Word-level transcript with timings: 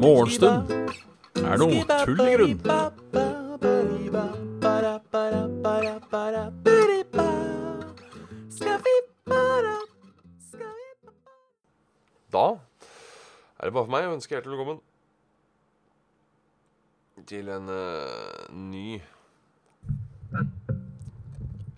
Morgenstund 0.00 0.70
er 1.38 1.60
noe 1.60 1.84
tull 2.04 2.22
i 2.24 2.32
grunn. 2.34 2.58
Da 12.30 12.46
er 13.58 13.64
det 13.66 13.74
bare 13.74 13.84
for 13.84 13.92
meg 13.92 14.08
å 14.08 14.14
ønske 14.16 14.34
hjertelig 14.34 14.56
velkommen 14.56 14.82
til 17.30 17.50
en 17.54 17.70
uh, 17.70 18.50
ny 18.50 18.98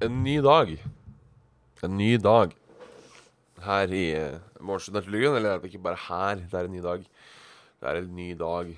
En 0.02 0.22
ny 0.24 0.40
dag. 0.42 0.72
En 1.82 1.96
ny 1.98 2.12
dag 2.14 2.52
her 3.64 3.90
i 3.90 4.04
Morgenstund 4.62 5.00
er. 5.00 5.06
Eller 5.10 5.50
er 5.50 5.58
det 5.58 5.72
ikke 5.72 5.82
bare 5.82 5.98
her 5.98 6.38
det 6.38 6.54
er 6.54 6.68
en 6.68 6.74
ny 6.76 6.82
dag. 6.82 7.02
Det 7.82 7.88
er 7.90 7.98
en 7.98 8.12
ny 8.14 8.28
dag 8.38 8.68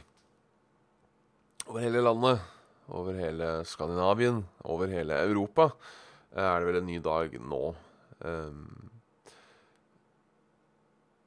over 1.68 1.80
hele 1.84 2.00
landet. 2.00 2.40
Over 2.88 3.18
hele 3.18 3.50
Skandinavien. 3.68 4.40
Over 4.64 4.88
hele 4.88 5.18
Europa 5.20 5.68
eh, 6.32 6.40
er 6.40 6.58
det 6.60 6.68
vel 6.70 6.78
en 6.80 6.88
ny 6.88 6.96
dag 7.04 7.36
nå. 7.40 7.74
Um, 8.24 8.90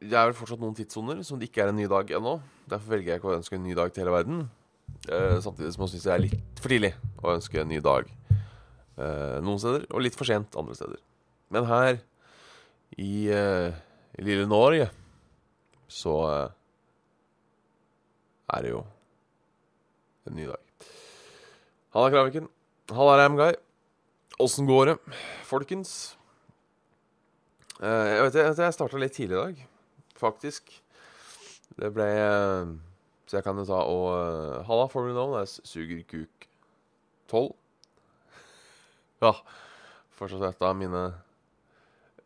det 0.01 0.17
er 0.17 0.29
vel 0.29 0.37
fortsatt 0.37 0.61
noen 0.61 0.77
tidssoner 0.77 1.21
som 1.25 1.37
det 1.37 1.51
ikke 1.51 1.61
er 1.65 1.69
en 1.73 1.77
ny 1.77 1.85
dag 1.89 2.09
ennå. 2.17 2.39
Derfor 2.69 2.95
velger 2.95 3.13
jeg 3.13 3.21
ikke 3.21 3.29
å 3.29 3.37
ønske 3.37 3.57
en 3.57 3.65
ny 3.65 3.77
dag 3.77 3.93
til 3.93 4.05
hele 4.05 4.15
verden. 4.17 4.47
Eh, 5.09 5.37
samtidig 5.45 5.75
som 5.75 5.85
jeg 5.85 5.93
syns 5.93 6.09
det 6.09 6.13
er 6.15 6.25
litt 6.25 6.61
for 6.63 6.73
tidlig 6.73 6.93
å 7.21 7.35
ønske 7.35 7.61
en 7.61 7.69
ny 7.69 7.77
dag 7.85 8.09
eh, 8.09 9.37
noen 9.45 9.61
steder, 9.61 9.85
og 9.91 10.05
litt 10.05 10.17
for 10.17 10.29
sent 10.29 10.57
andre 10.57 10.77
steder. 10.77 11.01
Men 11.53 11.67
her 11.69 11.99
i, 12.97 13.29
uh, 13.31 13.71
lille 14.19 14.47
Norge 14.49 14.89
så 15.87 16.15
uh, 16.27 16.49
er 18.55 18.65
det 18.65 18.73
jo 18.73 18.83
en 20.27 20.35
ny 20.35 20.49
dag. 20.49 20.89
Halla, 21.95 22.11
Kraviken. 22.11 22.49
Halla, 22.91 23.15
Ramguy. 23.21 23.53
Åssen 24.43 24.67
går 24.67 24.91
det, 24.91 24.97
folkens? 25.47 26.17
Uh, 27.79 27.87
jeg 27.87 28.21
vet 28.27 28.39
jeg, 28.41 28.53
jeg 28.59 28.75
starta 28.75 29.01
litt 29.01 29.15
tidlig 29.15 29.37
i 29.37 29.41
dag 29.41 29.65
faktisk. 30.17 30.71
Det 31.77 31.89
ble 31.93 32.07
Så 33.27 33.37
jeg 33.37 33.43
kan 33.43 33.57
jo 33.59 33.65
ta 33.67 33.83
og 33.83 34.65
Halla, 34.65 34.87
får 34.87 35.11
known 35.11 35.35
as 35.41 35.57
Det 35.57 35.63
er 35.63 35.67
Sugerkuk 35.67 36.47
12. 37.27 37.55
Ja. 39.21 39.33
Fortsatt 40.17 40.45
et 40.47 40.61
av 40.63 40.75
mine 40.77 41.03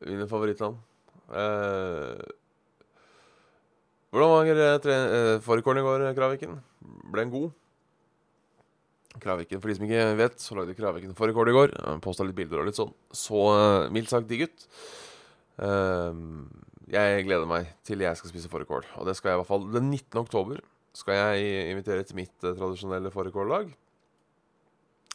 Mine 0.01 0.27
favorittland. 0.29 0.77
Eh, 1.31 2.21
hvordan 4.11 4.31
var 4.33 4.49
uh, 4.51 5.39
fårikålen 5.39 5.79
i 5.79 5.85
går, 5.85 6.05
Kraviken? 6.17 6.57
Ble 7.11 7.23
den 7.23 7.31
god? 7.31 7.51
Kraviken, 9.21 9.61
For 9.61 9.69
de 9.71 9.75
som 9.77 9.85
ikke 9.85 10.03
vet, 10.19 10.35
så 10.39 10.55
lagde 10.57 10.75
Kraviken 10.75 11.15
fårikål 11.15 11.51
i 11.51 11.55
går. 11.55 11.73
Posta 12.03 12.25
litt 12.25 12.35
bilder 12.35 12.61
og 12.61 12.67
litt 12.67 12.79
sånn. 12.79 12.91
Så 13.15 13.45
eh, 13.53 13.87
mildt 13.93 14.11
sagt 14.11 14.29
digg 14.29 14.45
ut. 14.47 14.67
Eh, 15.63 16.21
jeg 16.91 17.25
gleder 17.27 17.47
meg 17.47 17.71
til 17.87 18.03
jeg 18.03 18.19
skal 18.19 18.33
spise 18.33 18.51
fårikål. 18.51 18.87
Og 18.99 19.07
det 19.07 19.15
skal 19.15 19.31
jeg 19.31 19.39
i 19.39 19.41
hvert 19.43 19.51
fall 19.51 19.67
Den 19.71 19.91
19. 19.91 20.23
oktober 20.25 20.59
skal 20.95 21.15
jeg 21.15 21.71
invitere 21.71 22.03
til 22.03 22.17
mitt 22.19 22.33
uh, 22.43 22.51
tradisjonelle 22.51 23.11
fårikållag. 23.13 23.69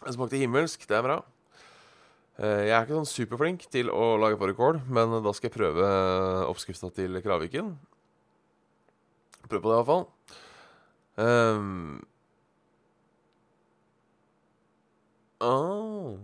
Det 0.00 0.14
smakte 0.14 0.40
himmelsk. 0.40 0.86
Det 0.88 0.96
er 0.96 1.04
bra. 1.04 1.18
Uh, 2.36 2.66
jeg 2.66 2.74
er 2.76 2.82
ikke 2.84 2.98
sånn 2.98 3.08
superflink 3.08 3.64
til 3.72 3.88
å 3.88 4.16
lage 4.20 4.36
fårikål, 4.40 4.82
men 4.92 5.14
da 5.24 5.32
skal 5.32 5.48
jeg 5.48 5.56
prøve 5.56 5.86
oppskrifta 6.50 6.91
til 6.92 7.16
Kraviken. 7.24 7.72
Prøv 9.47 9.62
på 9.62 9.70
det, 9.70 9.76
i 9.76 9.78
hvert 9.78 9.88
fall. 9.88 10.04
Um, 11.16 12.02
oh, 15.41 16.19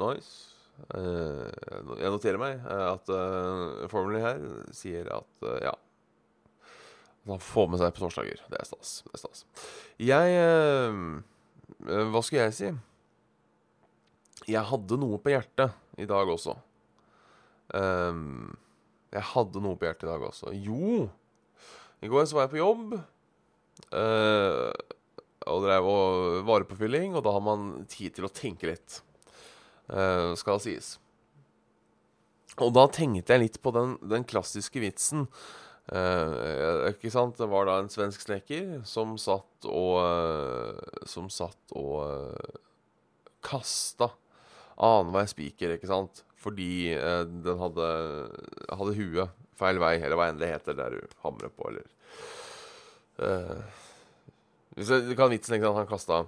nice. 0.00 0.54
Uh, 0.94 1.50
jeg 1.98 2.12
noterer 2.14 2.38
meg 2.40 2.60
at 2.70 3.10
uh, 3.10 3.84
formelen 3.90 4.22
her 4.22 4.42
sier 4.72 5.08
at 5.10 5.42
uh, 5.42 5.56
ja 5.58 5.72
At 5.74 7.32
han 7.34 7.42
får 7.42 7.66
med 7.72 7.82
seg 7.82 7.96
på 7.96 8.04
torsdager. 8.04 8.44
Det 8.48 8.60
er 8.62 8.68
stas. 8.68 8.92
Det 9.04 9.18
er 9.18 9.24
stas. 9.24 9.44
Jeg 10.00 10.38
Hva 12.14 12.22
skulle 12.22 12.46
jeg 12.46 12.54
si? 12.56 12.70
Jeg 14.48 14.64
hadde 14.70 14.96
noe 15.00 15.18
på 15.20 15.32
hjertet 15.32 16.00
i 16.00 16.06
dag 16.08 16.30
også. 16.32 16.54
Um, 17.74 18.54
jeg 19.12 19.24
hadde 19.34 19.60
noe 19.64 19.76
på 19.76 19.88
hjertet 19.88 20.06
i 20.06 20.10
dag 20.10 20.24
også. 20.30 20.52
Jo! 20.56 21.08
I 22.00 22.08
går 22.08 22.28
så 22.28 22.38
var 22.38 22.46
jeg 22.46 22.54
på 22.54 22.62
jobb. 22.62 22.94
og 25.48 25.64
drev 25.64 25.88
og 25.90 26.46
varepåfylling, 26.46 27.16
og 27.16 27.24
da 27.26 27.34
har 27.34 27.44
man 27.44 27.68
tid 27.90 28.16
til 28.16 28.28
å 28.28 28.32
tenke 28.32 28.70
litt. 28.70 29.00
Uh, 29.88 30.32
skal 30.38 30.60
sies. 30.62 30.96
Og 32.58 32.72
da 32.74 32.86
tenkte 32.90 33.34
jeg 33.34 33.44
litt 33.44 33.58
på 33.62 33.72
den, 33.74 33.96
den 34.10 34.26
klassiske 34.28 34.82
vitsen. 34.82 35.26
Uh, 35.88 36.88
ikke 36.90 37.12
sant? 37.12 37.38
Det 37.40 37.48
var 37.48 37.68
da 37.68 37.78
en 37.80 37.90
svensk 37.92 38.26
snekker 38.26 38.82
som 38.88 39.14
satt 39.20 39.64
og 39.64 39.94
uh, 40.04 40.98
Som 41.08 41.30
satt 41.32 41.72
og 41.72 42.02
uh, 42.04 42.58
kasta 43.40 44.10
annenhver 44.78 45.26
spiker, 45.30 45.74
ikke 45.76 45.90
sant? 45.90 46.22
Fordi 46.38 46.94
den 46.94 47.58
hadde, 47.58 47.86
hadde 48.70 48.94
huet 48.94 49.32
feil 49.58 49.80
vei, 49.82 49.96
eller 49.98 50.14
hva 50.18 50.28
enn 50.30 50.38
det 50.38 50.52
heter 50.52 50.76
der 50.78 50.94
du 50.94 51.16
hamrer 51.24 51.50
på, 51.50 51.72
eller 51.72 51.86
Hvis 54.78 54.92
Du 55.08 55.14
kan 55.18 55.32
vitsen 55.32 55.56
ikke 55.56 55.66
sant? 55.66 55.80
Han 55.80 55.90
kasta 55.90 56.20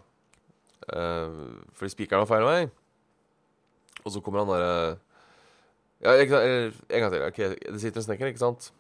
fordi 1.76 1.92
spikeren 1.92 2.24
var 2.24 2.30
feil 2.32 2.46
vei. 2.48 2.62
Og 4.02 4.10
så 4.14 4.22
kommer 4.24 4.42
han 4.42 4.50
derre 4.50 4.98
Ja, 6.00 6.14
ikke 6.16 6.32
sant, 6.32 6.42
eller, 6.48 6.76
en 6.88 7.02
gang 7.04 7.12
til. 7.12 7.22
ok, 7.28 7.40
Det 7.74 7.80
sitter 7.82 8.00
en 8.00 8.06
snekker, 8.08 8.30
ikke 8.32 8.42
sant? 8.42 8.72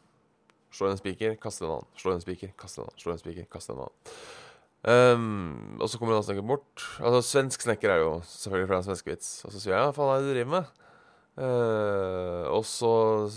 Slår 0.72 0.94
en 0.94 1.00
spiker, 1.00 1.34
kaster 1.36 1.66
en 1.66 1.72
annen. 1.76 1.88
Slår 1.98 2.14
en 2.16 2.22
spiker, 2.22 2.52
kaster 2.58 2.82
en 2.82 2.88
annen. 2.88 3.00
Slår 3.02 3.12
en 3.12 3.20
spiker, 3.20 3.46
kaster 3.52 3.74
en 3.74 3.82
annen. 3.84 4.14
Um, 4.80 5.76
og 5.76 5.90
så 5.92 5.98
kommer 6.00 6.16
en 6.16 6.24
snekker 6.24 6.46
bort. 6.46 6.84
Altså, 7.04 7.20
Svensk 7.26 7.66
snekker 7.66 7.92
er 7.92 7.98
jo 8.00 8.12
selvfølgelig 8.24 8.68
fra 8.70 8.78
en 8.80 8.86
svenskevits. 8.88 9.32
Og 9.44 9.52
så 9.52 9.60
sier 9.60 9.74
jeg 9.76 9.84
'hva 9.84 9.92
faen 9.96 10.12
er 10.14 10.20
det 10.20 10.28
du 10.28 10.34
driver 10.34 10.54
med?' 10.56 10.68
Uh, 11.40 12.44
og 12.52 12.64
så 12.64 13.30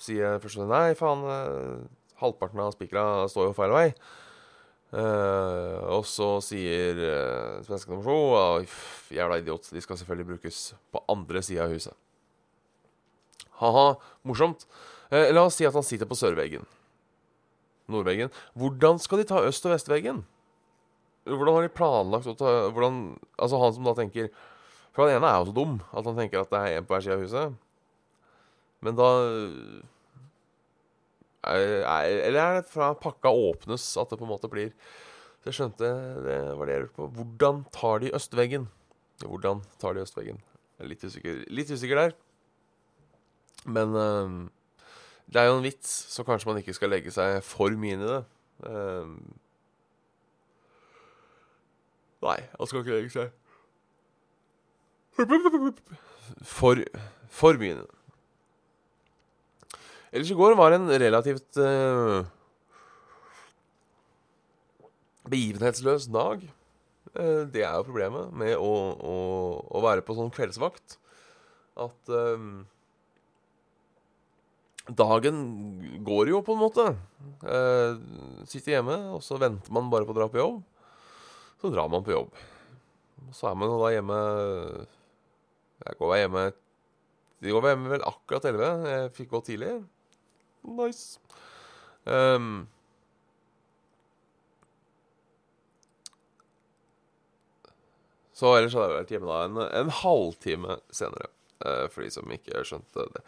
sier 0.00 0.24
jeg 0.24 0.40
først 0.42 0.58
nei, 0.66 0.94
faen, 0.98 1.22
uh, 1.22 1.84
halvparten 2.22 2.58
av 2.58 2.72
spikra 2.72 3.28
står 3.28 3.50
jo 3.50 3.52
feil 3.52 3.70
vei. 3.70 3.94
Uh, 4.90 5.86
og 5.94 6.06
så 6.08 6.40
sier 6.42 6.98
uh, 6.98 7.62
svenske 7.62 7.90
nummer 7.90 8.02
to 8.02 8.66
Jævla 9.14 9.38
idiot. 9.38 9.70
De 9.70 9.80
skal 9.80 9.98
selvfølgelig 10.00 10.26
brukes 10.26 10.74
på 10.90 11.04
andre 11.08 11.42
sida 11.42 11.64
av 11.64 11.74
huset. 11.74 11.94
Ha-ha, 13.60 13.94
morsomt. 14.26 14.66
Uh, 15.12 15.30
la 15.30 15.44
oss 15.44 15.60
si 15.60 15.66
at 15.68 15.74
han 15.74 15.86
sitter 15.86 16.06
på 16.10 16.18
sørveggen. 16.18 16.66
Nordveggen. 17.90 18.30
Hvordan 18.54 18.98
skal 18.98 19.18
de 19.18 19.24
ta 19.30 19.42
øst- 19.46 19.66
og 19.66 19.74
vestveggen? 19.74 20.24
Hvordan 21.30 21.56
har 21.56 21.66
de 21.66 21.72
planlagt 21.72 22.28
å 22.30 22.36
ta 22.38 22.52
hvordan, 22.74 23.02
Altså 23.38 23.60
han 23.62 23.74
som 23.76 23.86
da 23.86 23.94
tenker 23.98 24.30
For 24.90 25.04
han 25.04 25.16
ene 25.16 25.30
er 25.30 25.40
jo 25.40 25.50
så 25.50 25.56
dum 25.56 25.78
at 25.90 26.08
han 26.08 26.18
tenker 26.18 26.42
at 26.42 26.52
det 26.52 26.60
er 26.60 26.80
én 26.80 26.86
på 26.86 26.96
hver 26.96 27.04
side 27.04 27.16
av 27.16 27.24
huset. 27.24 27.56
Men 28.84 28.98
da 28.98 29.08
eller 31.40 32.36
er 32.36 32.58
det 32.58 32.68
fra 32.68 32.90
pakka 33.00 33.30
åpnes 33.32 33.84
at 34.00 34.10
det 34.10 34.18
på 34.20 34.26
en 34.26 34.32
måte 34.34 34.50
blir 34.52 34.74
Så 35.40 35.48
jeg 35.48 35.56
skjønte 35.56 35.92
det 36.26 36.38
var 36.58 36.68
det 36.68 36.74
jeg 36.74 36.82
lurte 36.84 36.96
på. 36.98 37.08
Hvordan 37.16 37.62
tar 37.72 38.02
de 38.02 38.12
østveggen? 38.16 38.66
Hvordan 39.24 39.62
tar 39.80 39.96
de 39.96 40.02
østveggen? 40.04 40.40
Jeg 40.76 40.84
er 40.84 40.90
litt 40.90 41.04
usikker, 41.04 41.38
litt 41.48 41.70
usikker 41.72 41.96
der. 41.96 42.12
Men 43.64 43.96
uh, 43.96 44.48
det 45.32 45.40
er 45.40 45.48
jo 45.48 45.56
en 45.58 45.64
vits, 45.64 45.88
så 46.12 46.24
kanskje 46.28 46.50
man 46.50 46.60
ikke 46.60 46.76
skal 46.76 46.92
legge 46.92 47.12
seg 47.14 47.38
for 47.44 47.72
mye 47.72 47.96
inn 47.96 48.04
i 48.04 48.10
det. 48.10 48.20
Uh, 48.64 49.16
nei, 52.24 52.40
han 52.56 52.68
skal 52.68 52.82
ikke 52.82 52.96
legge 52.96 53.14
seg 53.14 53.30
for, 56.46 56.80
for 57.32 57.58
mye. 57.60 57.82
Ellers 60.10 60.32
i 60.32 60.38
går 60.38 60.56
var 60.58 60.74
en 60.74 60.88
relativt 60.90 61.60
uh, 61.62 62.24
begivenhetsløs 65.30 66.08
dag. 66.10 66.42
Uh, 67.14 67.46
det 67.50 67.62
er 67.62 67.76
jo 67.76 67.86
problemet 67.86 68.32
med 68.34 68.56
å, 68.56 68.72
å, 68.96 69.16
å, 69.70 69.84
være 69.84 70.02
på 70.06 70.16
sånn 70.18 70.32
kveldsvakt. 70.34 70.98
At 71.80 72.10
uh, 72.10 72.64
dagen 74.90 75.44
går 76.06 76.32
jo, 76.32 76.42
på 76.42 76.56
en 76.56 76.64
måte. 76.64 76.88
sitter 78.50 78.72
hjemme, 78.74 78.96
og 79.14 79.22
så 79.22 79.38
venter 79.38 79.70
man 79.70 79.92
bare 79.92 80.08
på 80.08 80.16
å 80.16 80.18
dra 80.18 80.26
på 80.32 80.40
jobb. 80.40 80.58
Så 81.60 81.70
drar 81.72 81.88
man 81.92 82.04
på 82.04 82.14
jobb. 82.14 82.34
Og 83.28 83.36
så 83.36 83.50
er 83.50 83.56
man 83.58 83.68
jo 83.68 83.78
da 83.82 83.92
hjemme 83.92 84.18
Jeg 85.84 85.98
går 86.00 86.16
hjemme 86.16 86.44
De 87.40 87.52
går 87.52 87.68
hjemme 87.68 87.92
vel 87.92 88.04
akkurat 88.08 88.44
11. 88.48 88.88
Jeg 88.88 89.12
fikk 89.16 89.30
gå 89.34 89.40
tidlig. 89.44 89.72
Nice. 90.64 91.20
Um, 92.04 92.68
så 98.32 98.54
ellers 98.56 98.76
hadde 98.76 98.88
jeg 98.88 98.98
vært 98.98 99.14
hjemme 99.14 99.30
da 99.30 99.38
en, 99.46 99.62
en 99.80 99.94
halvtime 100.02 100.80
senere. 100.92 101.32
uh, 101.64 101.86
for 101.92 102.04
de 102.04 102.10
som 102.12 102.32
ikke 102.32 102.64
skjønte 102.64 103.08
det. 103.14 103.24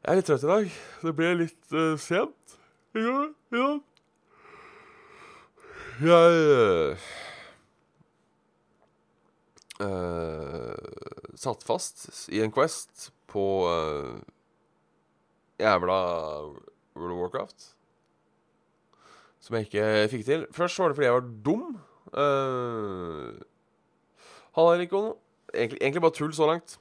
Jeg 0.00 0.10
er 0.10 0.18
litt 0.18 0.28
trøtt 0.30 0.46
i 0.46 0.50
dag. 0.50 0.74
Det 1.04 1.14
ble 1.18 1.30
litt 1.44 1.74
uh, 1.74 1.94
sent. 2.00 2.58
Ja, 2.98 3.26
ja. 3.54 3.70
Jeg 6.00 6.44
uh, 6.50 7.10
satt 11.40 11.64
fast 11.64 12.28
i 12.32 12.42
en 12.44 12.52
Quest 12.52 13.08
på 13.30 13.44
uh, 13.64 14.18
jævla 15.60 15.98
World 16.96 17.14
of 17.14 17.20
Warcraft. 17.22 17.68
Som 19.40 19.56
jeg 19.56 19.70
ikke 19.70 19.86
fikk 20.12 20.26
til. 20.26 20.46
Først 20.52 20.78
var 20.78 20.90
det 20.90 20.98
fordi 20.98 21.08
jeg 21.08 21.16
var 21.16 21.32
dum. 21.46 21.64
Uh, 22.12 23.40
Halla, 24.56 24.76
Rikon. 24.78 25.14
Egentlig, 25.54 25.80
egentlig 25.80 26.02
bare 26.02 26.16
tull 26.16 26.34
så 26.36 26.46
langt. 26.46 26.76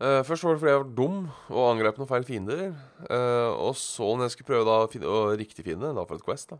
Uh, 0.00 0.22
først 0.24 0.44
var 0.44 0.52
det 0.52 0.60
fordi 0.60 0.72
jeg 0.72 0.80
var 0.80 0.96
dum 0.96 1.20
og 1.48 1.62
angrep 1.70 2.00
noen 2.00 2.08
feil 2.08 2.24
fiender. 2.28 2.64
Uh, 3.10 3.52
og 3.68 3.76
så, 3.76 4.08
når 4.14 4.28
jeg 4.28 4.36
skulle 4.36 4.50
prøve 4.52 4.66
da 4.68 5.08
å, 5.08 5.20
riktig 5.36 5.64
fiende, 5.64 5.92
da 5.96 6.04
for 6.04 6.18
et 6.18 6.24
Quest, 6.24 6.52
da, 6.52 6.58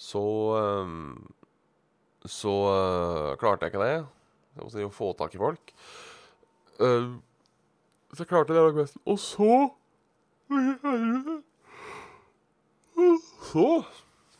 så 0.00 0.22
um, 0.82 1.28
Så 2.28 2.52
uh, 2.68 3.36
klarte 3.40 3.66
jeg 3.66 3.74
ikke 3.74 3.84
det. 3.84 4.06
Jeg 4.58 4.72
si, 4.74 4.84
å 4.84 4.92
få 4.92 5.12
tak 5.16 5.34
i 5.36 5.40
folk. 5.40 5.74
så 6.80 8.18
jeg 8.18 8.28
klarte 8.28 8.52
det 8.52 8.62
nok 8.64 8.76
Questen. 8.80 9.02
Og 9.06 9.18
så 9.20 9.52
Så 13.50 13.66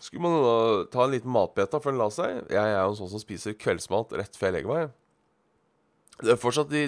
skulle 0.00 0.22
man 0.24 0.36
da 0.42 0.56
ta 0.92 1.04
en 1.04 1.12
liten 1.14 1.32
matbeta 1.32 1.80
før 1.80 1.94
den 1.94 2.00
la 2.02 2.08
seg. 2.12 2.40
Jeg 2.50 2.72
er 2.74 2.82
jo 2.82 2.96
sånn 2.98 3.12
som 3.12 3.22
spiser 3.22 3.56
kveldsmat 3.58 4.16
rett 4.18 4.36
før 4.36 4.50
jeg 4.50 4.56
legger 4.58 4.72
meg. 4.72 4.96
Det 6.20 6.34
er 6.34 6.40
fortsatt 6.40 6.68
de, 6.68 6.82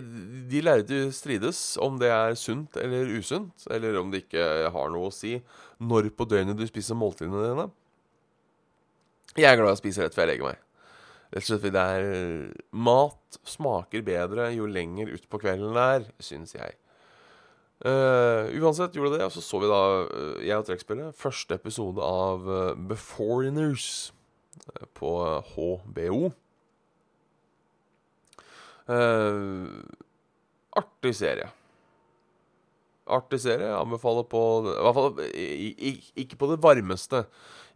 de 0.50 0.60
lærde 0.60 1.06
strides 1.16 1.60
om 1.80 1.96
det 2.00 2.10
er 2.12 2.34
sunt 2.36 2.76
eller 2.76 3.14
usunt, 3.16 3.64
eller 3.72 3.96
om 4.00 4.10
det 4.12 4.26
ikke 4.26 4.44
har 4.74 4.92
noe 4.92 5.08
å 5.08 5.14
si 5.14 5.38
når 5.80 6.10
på 6.16 6.26
døgnet 6.28 6.58
du 6.58 6.66
spiser 6.68 6.98
måltidene 6.98 7.46
dine. 7.46 7.70
Jeg 9.38 9.48
er 9.48 9.56
glad 9.56 9.72
i 9.72 9.78
å 9.78 9.80
spise 9.80 10.04
rett 10.04 10.16
før 10.16 10.26
jeg 10.26 10.34
legger 10.34 10.50
meg. 10.50 10.60
Rett 11.32 11.46
og 11.46 11.49
slett 11.49 11.62
fordi 11.62 11.75
det 11.75 11.82
er 11.96 12.06
Mat 12.76 13.38
smaker 13.49 14.05
bedre 14.05 14.50
jo 14.52 14.67
lenger 14.69 15.14
utpå 15.14 15.40
kvelden 15.40 15.73
det 15.76 15.84
er, 15.96 16.08
syns 16.20 16.52
jeg. 16.58 16.76
Uh, 17.82 18.46
uansett 18.62 18.94
gjorde 18.94 19.17
det, 19.17 19.25
og 19.26 19.32
så 19.34 19.40
så 19.43 19.58
vi 19.58 19.70
da, 19.70 19.79
uh, 20.06 20.43
jeg 20.44 20.55
og 20.55 20.69
trekkspillet, 20.69 21.17
første 21.19 21.56
episode 21.58 22.05
av 22.05 22.44
uh, 22.46 22.75
Beforeigners 22.79 24.12
på 24.94 25.11
HBO. 25.55 26.29
Artig 30.78 31.14
serie. 31.17 31.49
Artig 33.11 33.40
serie. 33.43 33.67
Jeg 33.67 33.78
anbefaler 33.81 34.26
på 34.31 34.43
I 34.69 34.76
hvert 34.85 34.99
fall 34.99 35.23
ikke 36.23 36.38
på 36.38 36.50
det 36.52 36.61
varmeste. 36.62 37.25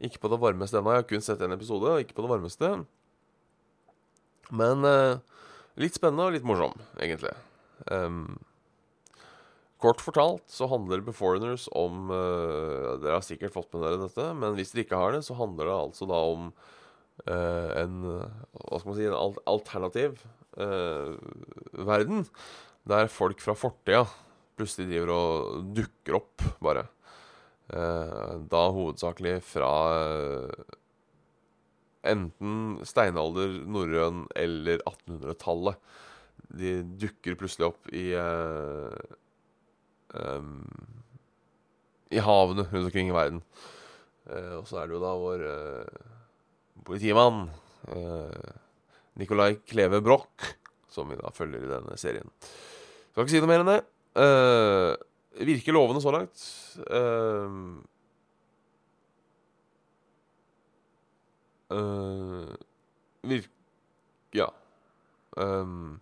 Ikke 0.04 0.20
på 0.22 0.30
det 0.30 0.38
varmeste 0.42 0.78
ennå. 0.78 0.92
Jeg 0.92 1.02
har 1.02 1.08
kun 1.08 1.24
sett 1.24 1.42
én 1.42 1.56
episode. 1.56 1.96
Ikke 2.04 2.14
på 2.18 2.26
det 2.26 2.34
varmeste. 2.36 2.70
Men 4.54 4.86
uh, 4.86 5.18
litt 5.80 5.96
spennende 5.98 6.28
og 6.28 6.36
litt 6.36 6.46
morsom, 6.46 6.76
egentlig. 7.02 7.32
Um, 7.90 8.38
kort 9.82 10.00
fortalt 10.04 10.46
så 10.50 10.68
handler 10.70 11.04
Beforeigners 11.04 11.66
om 11.76 12.08
uh, 12.12 12.96
Dere 13.02 13.18
har 13.18 13.26
sikkert 13.26 13.54
fått 13.54 13.72
med 13.74 13.84
dere 13.84 14.06
dette, 14.06 14.30
men 14.38 14.56
hvis 14.56 14.72
dere 14.72 14.86
ikke 14.86 15.00
har 15.02 15.16
det, 15.16 15.24
så 15.26 15.36
handler 15.38 15.70
det 15.70 15.76
altså 15.76 16.08
da 16.10 16.22
om 16.32 16.50
en 17.26 17.92
Hva 18.04 18.76
skal 18.76 18.90
man 18.90 18.96
si 18.98 19.06
En 19.08 19.38
alternativ 19.48 20.18
uh, 20.60 21.16
verden 21.88 22.26
der 22.86 23.08
folk 23.10 23.40
fra 23.42 23.54
fortida 23.58 24.04
plutselig 24.56 24.88
driver 24.90 25.12
og 25.14 25.72
dukker 25.76 26.18
opp, 26.20 26.44
bare. 26.64 26.86
Uh, 27.66 28.38
da 28.46 28.62
hovedsakelig 28.72 29.40
fra 29.44 29.70
uh, 29.90 30.76
enten 32.10 32.78
steinalder, 32.86 33.54
norrøn 33.68 34.24
eller 34.38 34.82
1800-tallet. 34.82 35.78
De 36.56 36.72
dukker 37.02 37.38
plutselig 37.38 37.66
opp 37.70 37.88
i 37.96 38.04
um, 40.14 40.60
I 42.14 42.22
havene 42.22 42.66
rundt 42.68 42.86
omkring 42.88 43.10
i 43.10 43.16
verden. 43.16 43.40
og 44.58 44.66
så 44.68 44.80
er 44.80 44.86
det 44.86 44.94
jo 44.94 45.02
da 45.02 45.12
vår 45.18 45.40
politimann. 46.86 47.48
Nicolai 49.16 49.56
Kleve 49.66 50.00
Broch, 50.04 50.54
som 50.92 51.10
vi 51.10 51.18
da 51.18 51.32
følger 51.34 51.64
i 51.64 51.70
denne 51.70 51.98
serien. 52.00 52.30
Skal 53.10 53.24
ikke 53.24 53.32
si 53.32 53.40
noe 53.40 53.48
mer 53.48 53.62
enn 53.64 53.72
det. 53.72 53.82
Uh, 54.16 54.92
virker 55.46 55.76
lovende 55.76 56.02
så 56.04 56.12
langt. 56.12 56.42
Uh, 56.84 57.80
uh, 61.72 62.52
virk... 63.26 63.50
Ja. 64.36 64.50
Um, 65.36 66.00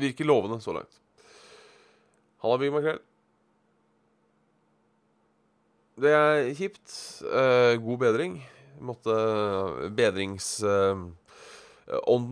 virker 0.00 0.24
lovende 0.24 0.60
så 0.60 0.72
langt. 0.74 1.00
Halla, 2.40 2.58
Big 2.58 2.72
Makrell. 2.72 3.00
Det 6.00 6.12
er 6.16 6.54
kjipt. 6.56 6.88
Uh, 7.24 7.76
god 7.82 7.98
bedring. 8.00 8.40
Måtte 8.80 9.12
bedringsånden 9.92 11.12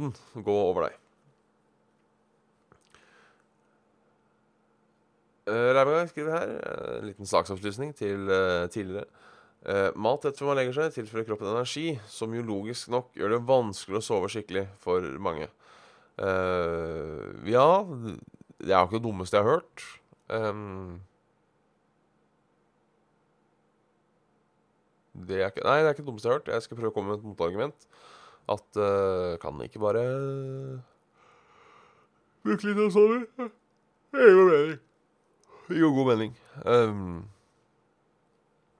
uh, 0.08 0.42
gå 0.44 0.54
over 0.70 0.88
deg. 0.88 0.96
Reiberg 5.48 6.10
skriver 6.10 6.34
her 6.34 6.50
en 6.98 7.08
liten 7.08 7.28
saksopplysning 7.28 7.94
til 7.96 8.28
tidligere. 8.74 9.06
mat 9.98 10.24
etter 10.28 10.46
man 10.46 10.58
legger 10.58 10.76
seg, 10.76 10.92
tilfører 10.94 11.26
kroppen 11.26 11.50
energi, 11.50 11.98
som 12.08 12.34
jo 12.34 12.44
logisk 12.46 12.90
nok 12.92 13.10
gjør 13.18 13.34
det 13.34 13.46
vanskelig 13.48 13.98
å 13.98 14.04
sove 14.04 14.30
skikkelig 14.32 14.66
for 14.82 15.04
mange. 15.18 15.48
ja, 17.48 17.68
det 18.58 18.72
er 18.72 18.78
jo 18.78 18.86
ikke 18.86 18.98
det 18.98 19.06
dummeste 19.06 19.38
jeg 19.38 19.46
har 19.46 19.58
hørt. 19.58 19.86
Det 25.28 25.40
er 25.42 25.50
ikke, 25.50 25.66
nei, 25.66 25.80
det 25.82 25.88
er 25.88 25.96
ikke 25.96 26.04
det 26.04 26.10
dummeste 26.10 26.28
jeg 26.28 26.34
har 26.34 26.40
hørt. 26.40 26.52
Jeg 26.54 26.66
skal 26.66 26.78
prøve 26.78 26.92
å 26.92 26.96
komme 26.96 27.12
med 27.12 27.18
et 27.18 27.26
motargument. 27.26 27.88
At 28.48 28.78
kan 29.42 29.64
ikke 29.64 29.82
bare 29.82 30.04
Bruke 32.48 32.64
litt 32.64 32.78
av 32.80 32.92
sovet? 32.94 33.26
Det 34.14 34.22
gir 34.24 34.36
god 34.38 34.52
mening. 34.52 34.76
Gir 35.68 35.90
god 35.92 36.06
mening. 36.08 36.36
Um, 36.64 37.26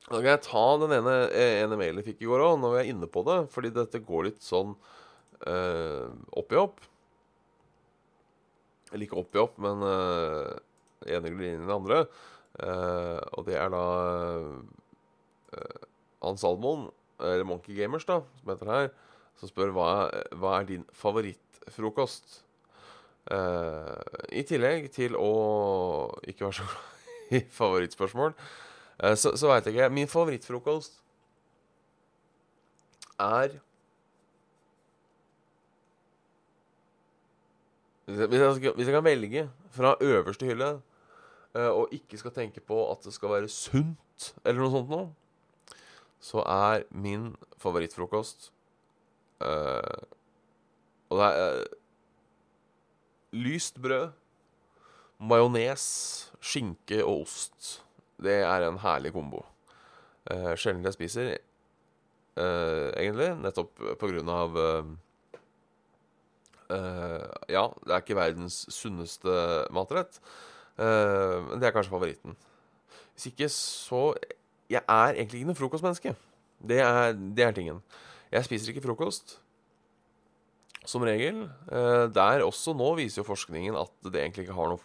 da 0.09 0.23
kan 0.23 0.31
jeg 0.31 0.45
ta 0.47 0.63
den 0.81 0.95
ene, 0.97 1.17
ene 1.37 1.77
mailen 1.77 2.01
jeg 2.01 2.15
fikk 2.15 2.23
i 2.25 2.31
går 2.31 2.45
òg, 2.47 2.55
når 2.63 2.73
vi 2.73 2.79
er 2.81 2.93
inne 2.95 3.09
på 3.13 3.21
det. 3.29 3.43
Fordi 3.53 3.73
dette 3.77 4.01
går 4.07 4.31
litt 4.31 4.41
sånn 4.45 4.73
uh, 5.45 6.09
opp 6.41 6.55
i 6.55 6.61
opp. 6.61 6.81
Eller 8.89 9.05
ikke 9.05 9.21
opp 9.21 9.37
i 9.37 9.43
opp, 9.43 9.61
men 9.61 9.85
uh, 9.85 10.57
ene 11.05 11.35
glir 11.35 11.51
inn 11.51 11.61
i 11.61 11.67
den 11.67 11.77
andre. 11.77 12.07
Uh, 12.57 13.21
og 13.37 13.45
det 13.51 13.61
er 13.61 13.69
da 13.75 13.85
uh, 15.53 15.87
Hans 16.25 16.41
Salmon, 16.41 16.89
eller 17.21 17.45
Monkey 17.45 17.77
Gamers, 17.77 18.09
da, 18.09 18.23
som 18.41 18.55
heter 18.55 18.73
her, 18.73 18.93
som 19.37 19.53
spør 19.53 19.77
hva, 19.77 19.91
hva 20.41 20.57
er 20.63 20.73
din 20.73 20.89
favorittfrokost. 20.97 22.41
Uh, 23.29 23.99
I 24.33 24.43
tillegg 24.49 24.89
til 24.95 25.17
å 25.19 25.33
ikke 26.25 26.47
være 26.47 26.57
så 26.61 26.69
glad 26.69 27.37
i 27.37 27.43
favorittspørsmål, 27.53 28.33
uh, 29.03 29.15
så, 29.21 29.35
så 29.37 29.51
veit 29.51 29.69
jeg 29.69 29.77
ikke. 29.77 29.91
Min 29.93 30.09
favorittfrokost 30.09 31.01
er 33.21 33.59
hvis 38.09 38.41
jeg, 38.41 38.55
skal, 38.57 38.73
hvis 38.73 38.87
jeg, 38.89 38.95
kan 38.95 39.05
velge 39.05 39.43
fra 39.77 39.93
øverste 40.01 40.49
hylle, 40.49 40.71
uh, 41.53 41.69
og 41.69 41.93
ikke 41.93 42.19
skal 42.19 42.33
tenke 42.33 42.65
på 42.65 42.81
at 42.89 43.05
det 43.05 43.13
skal 43.13 43.35
være 43.35 43.51
sunt, 43.53 44.33
eller 44.45 44.65
noe 44.65 44.73
sånt 44.73 44.93
noe 44.93 45.09
så 46.21 46.43
er 46.43 46.83
min 46.91 47.37
favorittfrokost 47.63 48.49
uh, 49.41 50.03
Og 51.09 51.21
det 51.21 51.29
er 51.29 51.61
lyst 53.33 53.81
brød, 53.83 54.11
majones, 55.19 55.85
skinke 56.41 57.03
og 57.05 57.27
ost. 57.27 57.83
Det 58.23 58.41
er 58.43 58.69
en 58.69 58.81
herlig 58.83 59.13
kombo. 59.15 59.45
Uh, 60.29 60.55
sjelden 60.59 60.85
jeg 60.85 60.97
spiser, 60.97 61.37
egentlig, 62.39 63.33
nettopp 63.43 63.81
på 63.99 64.09
grunn 64.13 64.29
av 64.31 64.59
Eh, 66.69 67.29
ja, 67.49 67.65
det 67.87 67.95
er 67.95 68.03
ikke 68.03 68.19
verdens 68.19 68.61
sunneste 68.73 69.35
matrett, 69.73 70.19
men 70.79 71.59
det 71.59 71.69
er 71.69 71.73
kanskje 71.75 71.95
favoritten. 71.95 72.37
Hvis 73.15 73.33
ikke, 73.33 73.49
så 73.49 74.15
Jeg 74.69 74.83
er 74.85 75.15
egentlig 75.17 75.39
ikke 75.41 75.49
noe 75.49 75.57
frokostmenneske. 75.57 76.11
Det 76.61 76.77
er, 76.85 77.15
det 77.17 77.45
er 77.45 77.55
tingen. 77.57 77.79
Jeg 78.31 78.45
spiser 78.45 78.69
ikke 78.69 78.83
frokost. 78.85 79.39
Som 80.89 81.05
regel. 81.05 81.45
Eh, 81.69 82.07
der 82.15 82.45
også 82.47 82.73
nå 82.77 82.95
viser 83.01 83.23
jo 83.23 83.29
forskningen 83.29 83.77
at 83.77 83.93
det 84.09 84.23
egentlig 84.23 84.47
ikke 84.47 84.57
har 84.57 84.73
noe 84.73 84.85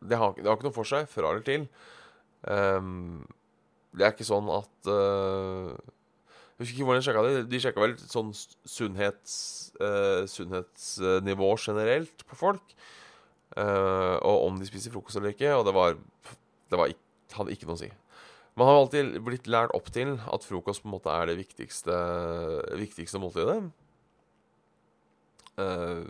Det 0.00 0.16
har, 0.16 0.32
det 0.36 0.48
har 0.48 0.56
ikke 0.56 0.70
noe 0.70 0.78
for 0.78 0.88
seg 0.88 1.08
fra 1.12 1.28
eller 1.28 1.44
til. 1.44 1.66
Um, 2.40 3.26
det 3.92 4.06
er 4.06 4.14
ikke 4.14 4.24
sånn 4.24 4.46
at 4.48 4.88
uh, 4.88 5.74
Jeg 6.56 6.62
husker 6.62 6.78
ikke 6.78 6.86
hvordan 6.88 7.02
de 7.02 7.04
sjekka 7.04 7.24
det. 7.26 7.42
De 7.50 7.60
sjekka 7.60 7.82
vel 7.84 7.98
sånn 8.00 8.30
sunnhets, 8.32 9.34
uh, 9.76 10.24
sunnhetsnivå 10.24 11.50
generelt 11.60 12.24
på 12.24 12.40
folk. 12.46 12.74
Og 13.50 14.44
om 14.46 14.60
de 14.60 14.66
spiser 14.68 14.92
frokost 14.94 15.18
eller 15.18 15.34
ikke. 15.34 15.50
Og 15.58 15.64
det 15.66 15.72
var 15.74 15.96
Det 16.70 16.78
var 16.78 16.92
hadde 17.34 17.54
ikke 17.54 17.68
noe 17.68 17.76
å 17.76 17.82
si. 17.82 17.90
Man 18.58 18.68
har 18.68 18.78
alltid 18.78 19.18
blitt 19.24 19.48
lært 19.50 19.74
opp 19.76 19.90
til 19.94 20.16
at 20.20 20.46
frokost 20.46 20.82
på 20.84 20.90
en 20.90 20.94
måte 20.96 21.12
er 21.14 21.30
det 21.30 21.38
viktigste, 21.38 21.94
viktigste 22.80 23.20
måltidet. 23.22 23.60
Uh, 25.60 26.04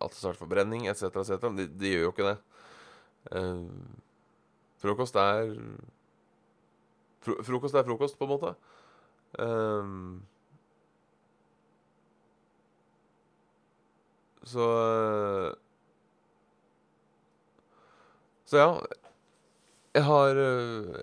at 0.00 0.12
det 0.12 0.18
starter 0.18 0.38
forbrenning 0.38 0.86
etc., 0.90 1.10
etc. 1.22 1.48
De, 1.56 1.66
de 1.80 1.92
gjør 1.94 2.06
jo 2.06 2.12
ikke 2.12 2.28
det. 2.28 2.36
Uh, 3.32 3.64
frokost 4.82 5.16
er 5.16 5.54
fro 7.24 7.38
Frokost 7.46 7.74
er 7.78 7.86
frokost, 7.88 8.18
på 8.18 8.28
en 8.28 8.34
måte. 8.34 8.54
Uh, 9.40 10.20
så 14.44 14.68
Så 18.44 18.60
ja. 18.60 18.70
Jeg 19.94 20.04
har 20.04 20.36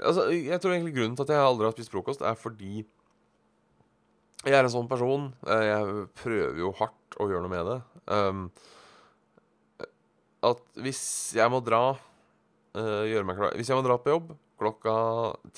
Altså, 0.03 0.29
jeg 0.29 0.61
tror 0.61 0.71
egentlig 0.71 0.93
grunnen 0.95 1.15
til 1.15 1.23
at 1.23 1.29
jeg 1.33 1.45
aldri 1.45 1.65
har 1.65 1.71
spist 1.71 1.91
frokost, 1.91 2.21
er 2.21 2.35
fordi 2.35 2.85
jeg 4.41 4.57
er 4.57 4.65
en 4.65 4.73
sånn 4.73 4.89
person. 4.89 5.27
Jeg 5.45 6.07
prøver 6.17 6.57
jo 6.59 6.71
hardt 6.79 7.00
å 7.19 7.27
gjøre 7.29 7.43
noe 7.45 7.51
med 7.51 7.67
det. 7.67 7.79
Um, 8.11 8.45
at 10.45 10.61
hvis 10.81 11.01
jeg 11.37 11.51
må 11.53 11.61
dra 11.63 11.83
uh, 11.93 13.03
gjøre 13.05 13.25
meg 13.27 13.37
klar 13.37 13.57
Hvis 13.59 13.69
jeg 13.69 13.77
må 13.77 13.85
dra 13.85 13.97
på 14.01 14.13
jobb 14.13 14.31
klokka 14.61 14.93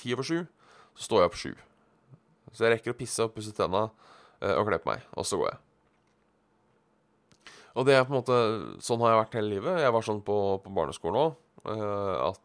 ti 0.00 0.14
over 0.16 0.24
sju, 0.24 0.38
så 0.96 1.06
står 1.08 1.20
jeg 1.20 1.28
opp 1.30 1.36
sju. 1.36 1.50
Så 2.54 2.64
jeg 2.64 2.72
rekker 2.76 2.94
å 2.94 2.96
pisse 2.96 3.24
og 3.24 3.34
pusse 3.34 3.52
tenna 3.56 3.86
uh, 3.90 4.54
og 4.54 4.64
kle 4.68 4.78
på 4.80 4.92
meg, 4.94 5.04
og 5.12 5.28
så 5.28 5.36
går 5.40 5.50
jeg. 5.50 5.60
Og 7.74 7.84
det 7.88 7.96
er 7.98 8.04
på 8.06 8.14
en 8.14 8.20
måte 8.20 8.36
Sånn 8.86 9.02
har 9.02 9.10
jeg 9.10 9.18
vært 9.18 9.36
hele 9.40 9.50
livet. 9.50 9.80
Jeg 9.82 9.92
var 9.96 10.04
sånn 10.06 10.20
på, 10.24 10.36
på 10.62 10.72
barneskolen 10.72 11.20
òg. 11.20 11.36
Uh, 11.64 12.30
at 12.30 12.40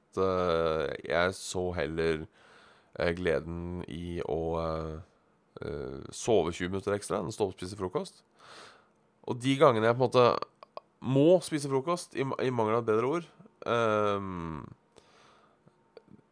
jeg 1.05 1.33
så 1.37 1.61
heller 1.77 2.23
gleden 3.15 3.83
i 3.85 4.17
å 4.25 4.39
sove 6.09 6.49
20 6.49 6.71
minutter 6.73 6.95
ekstra 6.95 7.19
enn 7.21 7.29
å 7.29 7.35
stå 7.35 7.45
opp 7.45 7.53
og 7.53 7.59
spise 7.61 7.77
frokost. 7.77 8.23
Og 9.27 9.37
de 9.41 9.55
gangene 9.59 9.89
jeg 9.89 9.97
på 9.97 10.03
en 10.03 10.07
måte 10.07 10.25
må 10.99 11.39
spise 11.43 11.69
frokost, 11.71 12.15
i, 12.15 12.23
i 12.23 12.51
mangel 12.51 12.79
av 12.79 12.83
et 12.83 12.89
bedre 12.89 13.07
ord 13.07 13.27
um, 13.63 14.65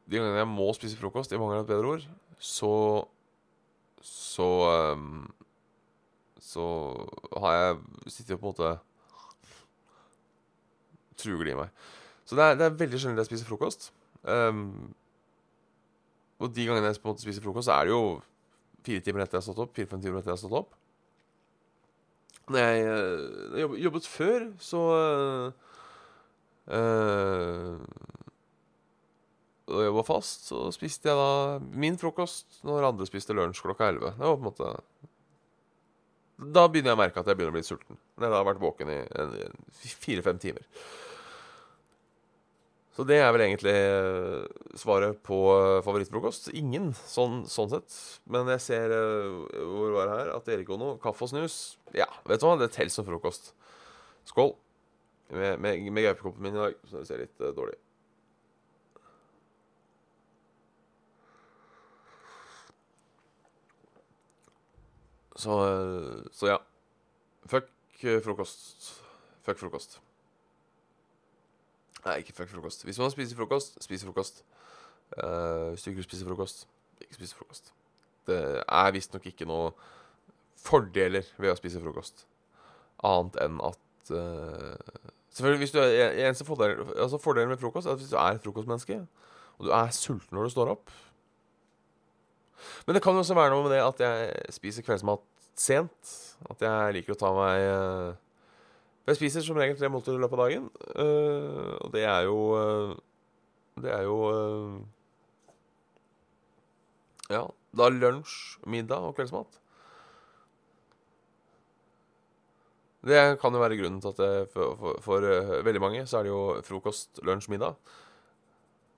De 0.08 0.18
gangene 0.18 0.42
jeg 0.42 0.50
må 0.52 0.68
spise 0.76 1.00
frokost, 1.00 1.32
i 1.32 1.40
mangel 1.40 1.62
av 1.62 1.66
et 1.66 1.72
bedre 1.72 1.94
ord, 1.96 2.08
så 2.40 2.74
Så 4.04 4.50
um, 4.94 5.26
Så 6.40 6.66
har 7.40 7.56
jeg 7.58 7.80
sittet 8.12 8.36
og 8.38 8.44
på 8.44 8.48
en 8.48 8.54
måte 8.54 8.76
truger 11.18 11.48
de 11.50 11.56
meg. 11.58 11.72
Så 12.30 12.38
det 12.38 12.44
er, 12.46 12.58
det 12.60 12.66
er 12.68 12.76
veldig 12.78 13.00
sjelden 13.02 13.18
jeg 13.18 13.30
spiser 13.32 13.48
frokost. 13.50 13.88
Um, 14.22 14.92
og 16.38 16.52
de 16.54 16.68
gangene 16.68 16.92
jeg 16.92 17.02
på 17.02 17.10
en 17.10 17.16
måte 17.16 17.26
spiser 17.26 17.42
frokost, 17.42 17.66
så 17.70 17.80
er 17.80 17.88
det 17.88 17.96
jo 17.96 18.02
fire 18.86 19.02
timer 19.02 19.24
etter 19.24 19.40
jeg 19.40 19.42
har 19.42 19.48
stått 19.48 19.64
opp. 19.66 19.74
Fire-fem 19.74 20.04
timer 20.04 20.22
etter 20.22 20.32
jeg 20.32 20.38
har 20.38 20.44
stått 20.44 20.60
opp. 20.60 20.77
Når 22.48 22.60
jeg, 22.64 22.84
jeg 23.60 23.80
jobbet, 23.84 24.06
før, 24.08 24.46
så 24.64 24.82
øh, 26.72 27.80
Da 29.68 29.82
jeg 29.84 29.96
var 29.98 30.08
fast, 30.08 30.48
så 30.48 30.70
spiste 30.72 31.10
jeg 31.10 31.20
da 31.20 31.60
min 31.76 31.98
frokost 32.00 32.62
når 32.68 32.88
andre 32.88 33.08
spiste 33.10 33.36
lunsj 33.36 33.66
klokka 33.66 33.90
11. 33.92 34.14
Det 34.16 34.30
var 34.30 34.38
på 34.38 34.44
en 34.44 34.48
måte 34.48 34.72
Da 36.56 36.68
begynner 36.72 36.94
jeg 36.94 37.00
å 37.00 37.02
merke 37.02 37.20
at 37.20 37.28
jeg 37.28 37.40
begynner 37.40 37.56
å 37.56 37.58
bli 37.58 37.68
sulten. 37.68 38.00
Når 38.16 38.28
jeg 38.28 38.36
da 38.36 38.40
har 38.40 38.48
vært 38.48 38.64
våken 38.64 38.94
i 38.96 39.02
fire-fem 40.06 40.40
timer. 40.40 40.64
Så 42.98 43.04
det 43.06 43.20
er 43.22 43.28
vel 43.30 43.44
egentlig 43.46 43.76
svaret 44.82 45.20
på 45.22 45.38
favorittfrokost. 45.86 46.48
Ingen, 46.58 46.90
sånn, 46.98 47.44
sånn 47.46 47.70
sett. 47.70 47.98
Men 48.26 48.50
jeg 48.56 48.64
ser 48.64 48.94
hvor 49.54 49.94
var 49.94 50.10
det 50.10 50.16
her, 50.16 50.32
at 50.34 50.50
Erik 50.50 50.72
og 50.74 50.82
noe, 50.82 50.96
kaffe 51.04 51.28
og 51.28 51.30
snus 51.30 51.78
Ja, 51.94 52.08
vet 52.26 52.42
du 52.42 52.48
hva, 52.48 52.56
det 52.58 52.72
teller 52.74 52.96
som 52.96 53.06
frokost. 53.06 53.52
Skål. 54.26 54.56
Med, 55.30 55.60
med, 55.62 55.92
med 55.94 56.08
gaupekoppen 56.08 56.42
min 56.42 56.58
i 56.58 56.64
dag, 56.64 56.80
så 56.90 57.04
det 57.04 57.10
ser 57.12 57.22
litt 57.22 57.44
uh, 57.44 57.52
dårlig 57.54 57.78
Så, 65.38 65.54
så 66.34 66.50
ja. 66.50 66.58
Fuck 67.46 67.70
frokost. 68.26 68.90
Fuck 69.46 69.62
frokost. 69.62 70.00
Nei, 72.08 72.22
ikke 72.24 72.36
fuck 72.36 72.52
frokost. 72.52 72.86
Hvis 72.88 73.00
man 73.02 73.12
spiser 73.12 73.36
frokost, 73.36 73.76
spis 73.84 74.06
frokost. 74.08 74.44
Uh, 75.18 75.74
hvis 75.74 75.84
du 75.84 75.92
ikke 75.92 76.08
spiser 76.08 76.28
frokost, 76.28 76.68
ikke 77.02 77.20
spis 77.20 77.34
frokost. 77.36 77.74
Det 78.28 78.40
er 78.64 78.92
visstnok 78.96 79.28
ikke 79.30 79.48
noe 79.48 79.72
fordeler 80.60 81.28
ved 81.38 81.52
å 81.52 81.60
spise 81.60 81.82
frokost. 81.84 82.26
Annet 83.08 83.40
enn 83.44 83.60
at 83.64 84.12
uh, 84.16 85.14
Selvfølgelig, 85.38 85.62
hvis 85.62 85.74
du 85.76 85.80
er 85.84 86.16
eneste 86.26 86.46
fordel, 86.48 86.80
altså 86.96 87.20
Fordelen 87.22 87.52
med 87.52 87.60
frokost 87.62 87.86
er 87.86 87.94
at 87.94 88.00
hvis 88.02 88.10
du 88.10 88.18
er 88.18 88.38
et 88.38 88.42
frokostmenneske, 88.42 88.96
og 89.60 89.68
du 89.68 89.74
er 89.76 89.92
sulten 89.94 90.34
når 90.34 90.48
du 90.48 90.54
står 90.54 90.72
opp 90.72 90.94
Men 92.88 92.98
det 92.98 93.04
kan 93.06 93.14
jo 93.14 93.22
også 93.22 93.38
være 93.38 93.52
noe 93.54 93.68
med 93.68 93.76
det 93.76 93.84
at 93.84 94.02
jeg 94.02 94.56
spiser 94.56 94.86
kveldsmat 94.86 95.22
sent. 95.58 96.14
At 96.50 96.62
jeg 96.62 96.96
liker 96.96 97.14
å 97.14 97.20
ta 97.22 97.30
meg 97.38 97.68
uh, 97.70 98.18
jeg 99.08 99.16
spiser 99.22 99.44
som 99.46 99.56
regel 99.56 99.78
tre 99.80 99.88
måltider 99.88 100.18
i 100.18 100.22
løpet 100.24 100.36
av 100.36 100.42
dagen, 100.44 100.66
uh, 101.00 101.76
og 101.86 101.94
det 101.94 102.04
er 102.04 102.26
jo 102.28 102.40
uh, 102.60 102.98
Det 103.80 103.94
er 103.94 104.04
jo 104.04 104.18
uh, 104.28 104.82
Ja, 107.32 107.46
da 107.76 107.88
lunsj, 107.92 108.58
middag 108.68 109.04
og 109.04 109.16
kveldsmat. 109.16 109.60
Det 113.08 113.24
kan 113.40 113.56
jo 113.56 113.62
være 113.62 113.78
grunnen 113.80 114.00
til 114.04 114.12
at 114.12 114.20
det, 114.20 114.30
for, 114.52 114.76
for, 114.80 115.00
for 115.04 115.28
veldig 115.64 115.84
mange 115.84 116.06
så 116.08 116.20
er 116.20 116.28
det 116.28 116.32
jo 116.32 116.42
frokost, 116.68 117.20
lunsj, 117.28 117.50
middag. 117.52 117.76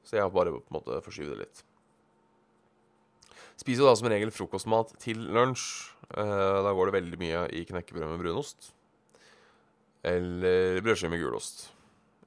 Så 0.06 0.18
jeg 0.18 0.26
har 0.26 0.34
bare 0.34 0.54
på 0.54 0.62
en 0.62 0.78
måte 0.78 1.02
forskyvd 1.06 1.34
det 1.34 1.40
litt. 1.42 1.64
Spiser 3.60 3.84
jo 3.84 3.90
da 3.90 3.98
som 3.98 4.10
regel 4.10 4.34
frokostmat 4.34 4.94
til 5.02 5.26
lunsj. 5.36 5.66
da 6.10 6.74
går 6.74 6.90
det 6.90 6.98
veldig 6.98 7.22
mye 7.22 7.48
i 7.54 7.66
knekkebrød 7.70 8.14
med 8.14 8.22
brunost. 8.22 8.72
Eller 10.04 10.80
brødskive 10.82 11.12
med 11.12 11.22
gulost. 11.24 11.70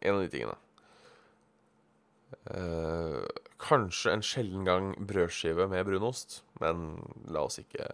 En 0.02 0.18
av 0.18 0.24
de 0.24 0.28
tingene. 0.32 0.56
Eh, 2.50 3.22
kanskje 3.62 4.12
en 4.12 4.24
sjelden 4.24 4.64
gang 4.66 4.92
brødskive 5.06 5.68
med 5.70 5.86
brunost, 5.86 6.42
men 6.60 6.98
la 7.30 7.44
oss 7.46 7.60
ikke 7.62 7.86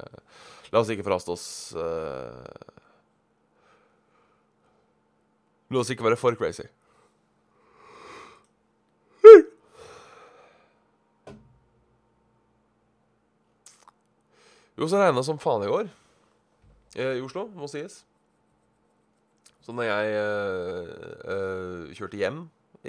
La 0.73 0.83
oss 0.83 0.91
ikke 0.93 1.05
forhaste 1.05 1.33
oss 1.33 1.47
eh, 1.77 2.75
La 5.69 5.83
oss 5.83 5.91
ikke 5.93 6.07
være 6.07 6.17
for 6.17 6.37
crazy. 6.39 6.65
Jo, 14.79 14.87
så 14.87 15.01
regna 15.01 15.25
som 15.27 15.41
faen 15.43 15.65
i 15.67 15.71
går 15.71 15.89
eh, 16.95 17.17
i 17.19 17.23
Oslo, 17.25 17.49
må 17.59 17.67
sies. 17.69 18.05
Så 19.69 19.75
når 19.77 19.85
jeg 19.85 20.13
øh, 21.29 21.89
kjørte 21.93 22.17
hjem 22.17 22.37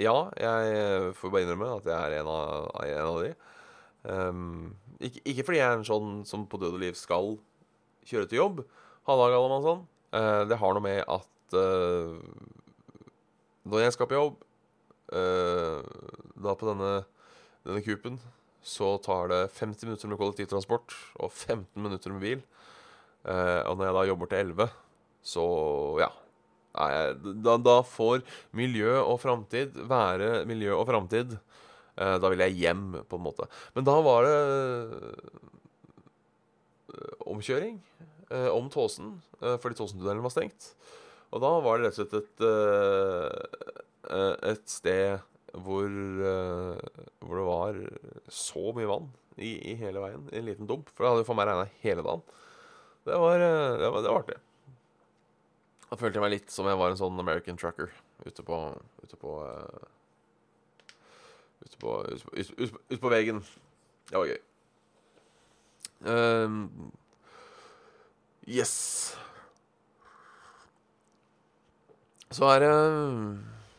Ja, 0.00 0.14
jeg 0.40 1.10
får 1.12 1.32
bare 1.32 1.42
innrømme 1.44 1.66
at 1.76 1.88
jeg 1.90 1.92
er 1.92 2.22
en 2.22 2.28
av, 2.32 2.70
en 2.80 3.08
av 3.10 3.18
de. 3.20 3.32
Um, 4.08 4.70
ikke, 4.96 5.20
ikke, 5.28 5.44
fordi 5.44 5.58
jeg 5.58 5.66
er 5.66 5.76
en 5.76 5.84
sånn 5.84 6.14
som 6.24 6.46
på 6.48 6.56
død 6.62 6.78
og 6.78 6.80
liv 6.80 6.96
skal 6.96 7.34
kjøre 8.08 8.30
til 8.30 8.40
jobb. 8.40 8.62
Halla, 9.10 9.26
sånn. 9.66 9.82
Uh, 10.14 10.46
det 10.48 10.56
har 10.62 10.72
noe 10.72 10.84
med 10.86 11.02
at 11.04 11.56
uh, 11.58 12.16
når 13.68 13.84
jeg 13.84 13.96
skal 13.98 14.08
på 14.08 14.16
jobb, 14.16 14.40
uh, 15.12 15.84
da 16.40 16.56
på 16.56 16.70
denne, 16.70 16.94
denne 17.68 17.84
kupen, 17.84 18.16
så 18.64 18.94
tar 19.04 19.28
det 19.34 19.42
50 19.58 19.90
minutter 19.90 20.14
med 20.14 20.22
kollektivtransport 20.22 20.96
og 21.20 21.28
15 21.28 21.68
minutter 21.76 22.16
med 22.16 22.24
bil. 22.24 22.42
og 23.20 23.76
når 23.76 23.84
jeg 23.84 23.94
da 23.98 24.08
jobber 24.08 24.32
til 24.32 24.38
11 24.38 24.68
Så 25.20 25.44
ja. 26.00 26.08
Da, 27.44 27.56
da 27.60 27.76
får 27.86 28.24
miljø 28.56 28.96
og 29.02 29.20
framtid 29.22 29.76
være 29.90 30.44
miljø 30.48 30.74
og 30.78 30.86
framtid. 30.88 31.36
Eh, 32.00 32.16
da 32.20 32.30
vil 32.32 32.42
jeg 32.46 32.56
hjem, 32.62 32.84
på 33.08 33.18
en 33.18 33.24
måte. 33.24 33.46
Men 33.76 33.86
da 33.88 33.96
var 34.04 34.26
det 34.26 34.36
eh, 36.96 37.08
omkjøring 37.30 37.76
eh, 38.30 38.48
om 38.52 38.70
Tåsen, 38.72 39.18
fordi 39.40 39.76
Tåsentunnelen 39.78 40.24
var 40.24 40.34
stengt. 40.34 40.72
Og 41.30 41.42
da 41.44 41.50
var 41.62 41.78
det 41.78 41.88
rett 41.88 41.98
og 42.02 42.08
slett 42.10 42.14
et, 42.18 42.40
et 44.50 44.64
sted 44.68 45.20
hvor, 45.54 45.86
hvor 47.22 47.38
det 47.38 47.46
var 47.46 47.78
så 48.34 48.64
mye 48.74 48.90
vann 48.90 49.06
i, 49.38 49.54
i 49.70 49.76
hele 49.78 50.02
veien. 50.02 50.26
I 50.34 50.40
en 50.42 50.48
liten 50.50 50.68
dump. 50.68 50.90
For 50.90 51.06
det 51.06 51.12
hadde 51.12 51.22
jo 51.22 51.28
for 51.30 51.38
meg 51.38 51.48
regna 51.48 51.70
hele 51.84 52.04
dagen. 52.04 52.26
Det 53.06 53.22
var, 53.22 53.38
det 53.38 53.86
var, 53.86 54.02
det 54.02 54.10
var 54.10 54.18
artig. 54.18 54.38
Da 55.90 55.98
følte 55.98 56.20
jeg 56.20 56.22
meg 56.22 56.34
litt 56.36 56.52
som 56.54 56.68
jeg 56.70 56.78
var 56.78 56.92
en 56.92 57.00
sånn 57.00 57.18
American 57.18 57.58
trucker 57.58 57.90
ute 58.22 58.44
på 58.46 58.58
Ute 59.02 59.16
på 59.18 59.32
eh, 59.42 59.88
Ute 61.66 61.76
på, 61.80 61.96
ute 62.06 62.24
på, 62.24 62.36
ute 62.38 62.70
på, 62.70 62.78
ute 62.88 63.00
på 63.02 63.10
veien. 63.12 63.42
Det 64.08 64.16
var 64.16 64.30
gøy. 64.30 64.38
Um, 66.00 66.92
yes. 68.48 68.72
Så 72.32 72.48
er 72.48 72.62
det 72.64 72.72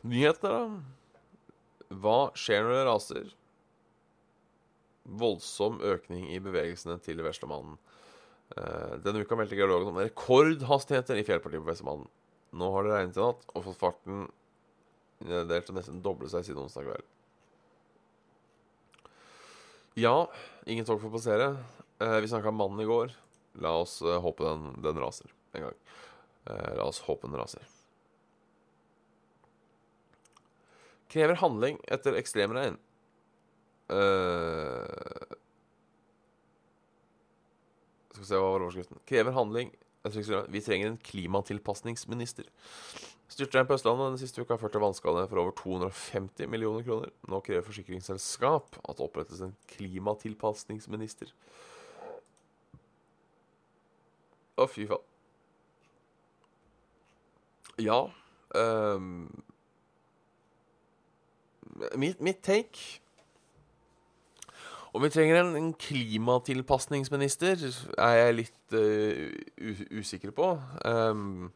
nyheter, 0.06 0.53
da. 0.53 1.96
Hva 2.03 2.20
skjer 2.38 2.62
når 2.68 2.75
det 2.75 2.86
raser? 2.86 3.32
Voldsom 5.22 5.82
økning 5.82 6.30
i 6.30 6.38
bevegelsene 6.44 7.00
til 7.01 7.24
Veslemannen. 7.25 7.80
Eh, 8.58 8.93
denne 9.03 9.24
uka 9.24 9.38
meldte 9.39 9.55
geologen 9.55 9.93
om 9.93 10.00
rekordhastigheter 10.01 11.20
i 11.20 11.24
fjellpartiet 11.27 11.63
på 11.63 11.70
Vestemannen. 11.70 12.10
Nå 12.51 12.67
har 12.74 12.84
det 12.84 12.93
regnet 12.93 13.20
i 13.20 13.24
natt 13.24 13.46
og 13.53 13.65
fått 13.67 13.79
farten 13.79 14.25
delt 15.22 15.67
til 15.70 15.77
nesten 15.77 16.01
doble 16.03 16.27
seg 16.31 16.43
siden 16.43 16.63
onsdag 16.65 16.88
kveld. 16.89 17.10
Ja, 20.00 20.15
ingen 20.65 20.88
tog 20.88 21.01
får 21.03 21.13
passere. 21.13 21.51
Eh, 22.01 22.17
vi 22.20 22.31
snakka 22.31 22.51
om 22.51 22.60
mannen 22.60 22.81
i 22.84 22.89
går. 22.89 23.13
La 23.63 23.75
oss 23.84 24.00
eh, 24.01 24.20
håpe 24.24 24.48
den, 24.48 24.74
den 24.84 25.00
raser 25.00 25.31
en 25.55 25.67
gang. 25.67 25.77
La 26.50 26.88
oss 26.88 27.03
håpe 27.05 27.27
den 27.27 27.38
raser. 27.38 27.62
Krever 31.12 31.38
handling 31.38 31.77
etter 31.91 32.15
ekstremregn. 32.17 32.79
Uh, 33.91 35.00
skal 38.22 38.30
se, 38.30 38.40
hva 38.40 38.54
var 38.54 38.66
overskriften? 38.68 39.01
Krever 39.10 39.36
handling. 39.36 39.74
Vi 40.06 40.62
trenger 40.62 40.88
en 40.88 41.01
klimatilpasningsminister. 41.01 42.48
Styrtregn 43.32 43.68
på 43.70 43.78
Østlandet 43.78 44.10
den 44.12 44.20
siste 44.20 44.42
uka 44.42 44.56
har 44.56 44.62
ført 44.62 44.74
til 44.75 44.84
vannskade 44.84 45.28
for 45.30 45.40
over 45.40 45.54
250 45.56 46.50
millioner 46.51 46.84
kroner. 46.86 47.13
Nå 47.32 47.40
krever 47.46 47.63
forsikringsselskap 47.66 48.80
at 48.82 48.98
det 48.98 49.06
opprettes 49.06 49.44
en 49.46 49.54
klimatilpasningsminister. 49.72 51.32
Å, 54.60 54.68
fy 54.68 54.90
faen. 54.90 55.08
Ja 57.82 58.01
um, 58.54 59.44
mitt, 61.96 62.20
mitt 62.22 62.44
take 62.44 63.00
Om 64.91 65.05
vi 65.05 65.10
trenger 65.13 65.39
en, 65.39 65.53
en 65.55 65.69
klimatilpasningsminister, 65.79 67.62
er 67.95 68.17
jeg 68.17 68.38
litt 68.41 68.75
uh, 68.75 69.29
usikker 70.01 70.34
på. 70.36 70.49
Um, 70.84 71.54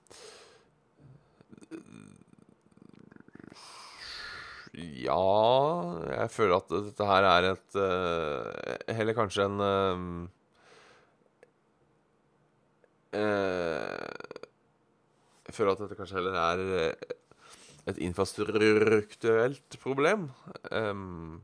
ja 4.75 5.15
Jeg 6.03 6.31
føler 6.33 6.57
at 6.57 6.71
dette 6.73 7.05
her 7.07 7.27
er 7.29 7.45
et 7.53 7.77
uh, 7.79 8.95
Heller 8.97 9.15
kanskje 9.15 9.45
en 9.47 9.61
um, 9.63 10.09
uh, 13.15 14.15
Jeg 15.47 15.55
føler 15.55 15.71
at 15.71 15.83
dette 15.85 15.99
kanskje 15.99 16.19
heller 16.19 16.39
er 16.41 16.95
et 17.85 17.99
infrastrukturelt 18.01 19.75
problem. 19.83 20.29
Ehm, 20.73 21.43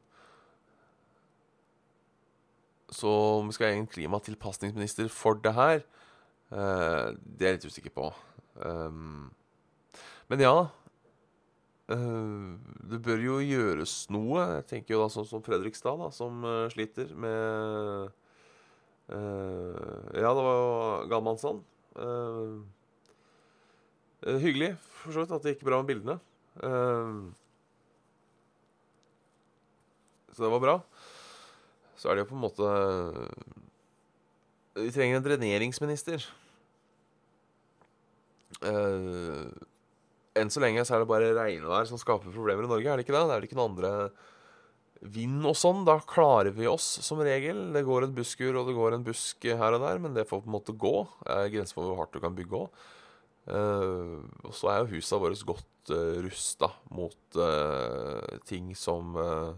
så 2.92 3.12
om 3.40 3.48
vi 3.48 3.56
skal 3.56 3.72
ha 3.72 3.80
en 3.80 3.88
klimatilpasningsminister 3.88 5.08
for 5.14 5.40
det 5.40 5.54
her, 5.56 5.82
uh, 6.52 7.16
det 7.16 7.48
er 7.48 7.54
jeg 7.54 7.60
litt 7.60 7.72
usikker 7.72 7.94
på. 7.96 8.12
Um, 8.60 9.32
men 10.32 10.44
ja 10.44 10.56
Uh, 11.92 12.56
Det 12.88 13.02
bør 13.04 13.20
jo 13.20 13.34
gjøres 13.44 14.06
noe. 14.14 14.46
Jeg 14.54 14.68
tenker 14.70 14.94
jo 14.94 15.02
da 15.02 15.10
sånn 15.12 15.26
som 15.28 15.42
Fredrikstad, 15.44 15.98
da, 16.00 16.08
som 16.16 16.46
uh, 16.48 16.70
sliter 16.72 17.10
med 17.20 18.14
Ja, 19.12 20.30
det 20.32 20.44
var 20.46 20.56
jo 20.56 20.70
Galmannsand. 21.12 21.66
Hyggelig 24.24 24.70
for 25.02 25.12
så 25.12 25.26
vidt 25.26 25.34
at 25.36 25.44
det 25.44 25.52
gikk 25.52 25.66
bra 25.68 25.82
med 25.82 25.90
bildene. 25.90 26.16
Så 30.32 30.40
det 30.46 30.54
var 30.54 30.64
bra. 30.64 30.78
Så 32.02 32.10
er 32.10 32.18
det 32.18 32.24
jo 32.26 32.32
på 32.32 32.38
en 32.38 32.46
måte 32.48 32.70
Vi 34.80 34.90
trenger 34.96 35.20
en 35.20 35.26
dreneringsminister. 35.26 36.24
Uh, 38.62 39.52
enn 40.38 40.52
så 40.54 40.62
lenge 40.64 40.84
så 40.86 40.96
er 40.96 41.04
det 41.04 41.10
bare 41.10 41.34
regnvær 41.36 41.88
som 41.90 42.00
skaper 42.02 42.34
problemer 42.34 42.66
i 42.66 42.70
Norge, 42.70 42.88
er 42.88 43.00
det 43.00 43.06
ikke 43.06 43.16
det? 43.16 43.24
Det 43.26 43.34
er 43.34 43.42
vel 43.42 43.48
ikke 43.50 43.58
noen 43.60 43.74
andre 43.74 43.94
vind 45.02 45.46
og 45.50 45.58
sånn. 45.58 45.84
Da 45.88 45.98
klarer 46.08 46.54
vi 46.56 46.70
oss 46.70 46.88
som 47.06 47.22
regel. 47.26 47.70
Det 47.76 47.84
går 47.88 48.08
en 48.08 48.16
busskur 48.16 48.60
og 48.60 48.70
det 48.70 48.78
går 48.78 48.98
en 48.98 49.06
busk 49.06 49.50
her 49.50 49.78
og 49.78 49.84
der, 49.84 50.02
men 50.02 50.18
det 50.18 50.28
får 50.30 50.44
på 50.44 50.52
en 50.52 50.58
måte 50.58 50.78
gå. 50.78 50.96
Det 51.26 51.38
er 51.38 51.54
grenser 51.56 51.78
for 51.78 51.90
hvor 51.90 52.02
hardt 52.04 52.16
du 52.16 52.22
kan 52.24 52.38
bygge 52.38 52.64
òg. 52.64 52.86
og 53.52 54.54
så 54.54 54.70
er 54.70 54.82
jo 54.82 54.94
husa 54.96 55.18
våre 55.18 55.38
godt 55.50 55.92
uh, 55.92 56.22
rusta 56.22 56.70
mot 56.94 57.42
uh, 57.42 58.38
ting 58.46 58.76
som 58.78 59.18
eh, 59.18 59.52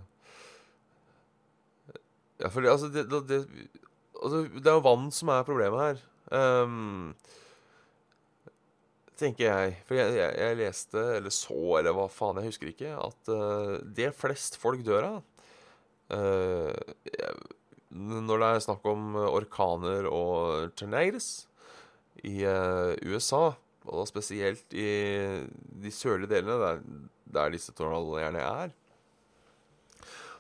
Ja, 2.44 2.50
for 2.52 2.66
altså, 2.68 2.90
det, 2.92 3.06
det, 3.08 3.22
det, 3.30 3.38
altså, 4.20 4.44
det 4.52 4.68
er 4.68 4.76
jo 4.76 4.84
vann 4.84 5.08
som 5.16 5.32
er 5.32 5.46
problemet 5.48 5.80
her. 5.80 6.02
Um, 6.34 7.14
tenker 9.20 9.48
jeg. 9.48 9.78
For 9.88 9.96
jeg, 9.96 10.18
jeg, 10.18 10.36
jeg 10.42 10.60
leste, 10.60 11.04
eller 11.20 11.34
så, 11.34 11.60
eller 11.80 11.96
hva 11.96 12.10
faen, 12.12 12.42
jeg 12.42 12.52
husker 12.52 12.74
ikke, 12.74 12.92
at 13.00 13.32
uh, 13.32 13.78
det 13.96 14.12
flest 14.18 14.60
folk 14.60 14.84
dør 14.84 15.08
av 15.08 15.18
uh, 16.18 16.70
Når 17.94 18.44
det 18.44 18.50
er 18.52 18.64
snakk 18.68 18.86
om 18.92 19.16
orkaner 19.24 20.10
og 20.12 20.74
tornadoes 20.80 21.32
i 22.28 22.42
uh, 22.44 22.92
USA, 23.08 23.54
og 23.84 24.00
da 24.00 24.06
spesielt 24.08 24.76
i 24.76 24.90
de 25.84 25.92
sørlige 25.92 26.36
delene, 26.36 26.60
der, 26.60 26.84
der 27.40 27.56
disse 27.56 27.76
tornadoene 27.76 28.24
gjerne 28.24 28.48
er, 28.48 28.80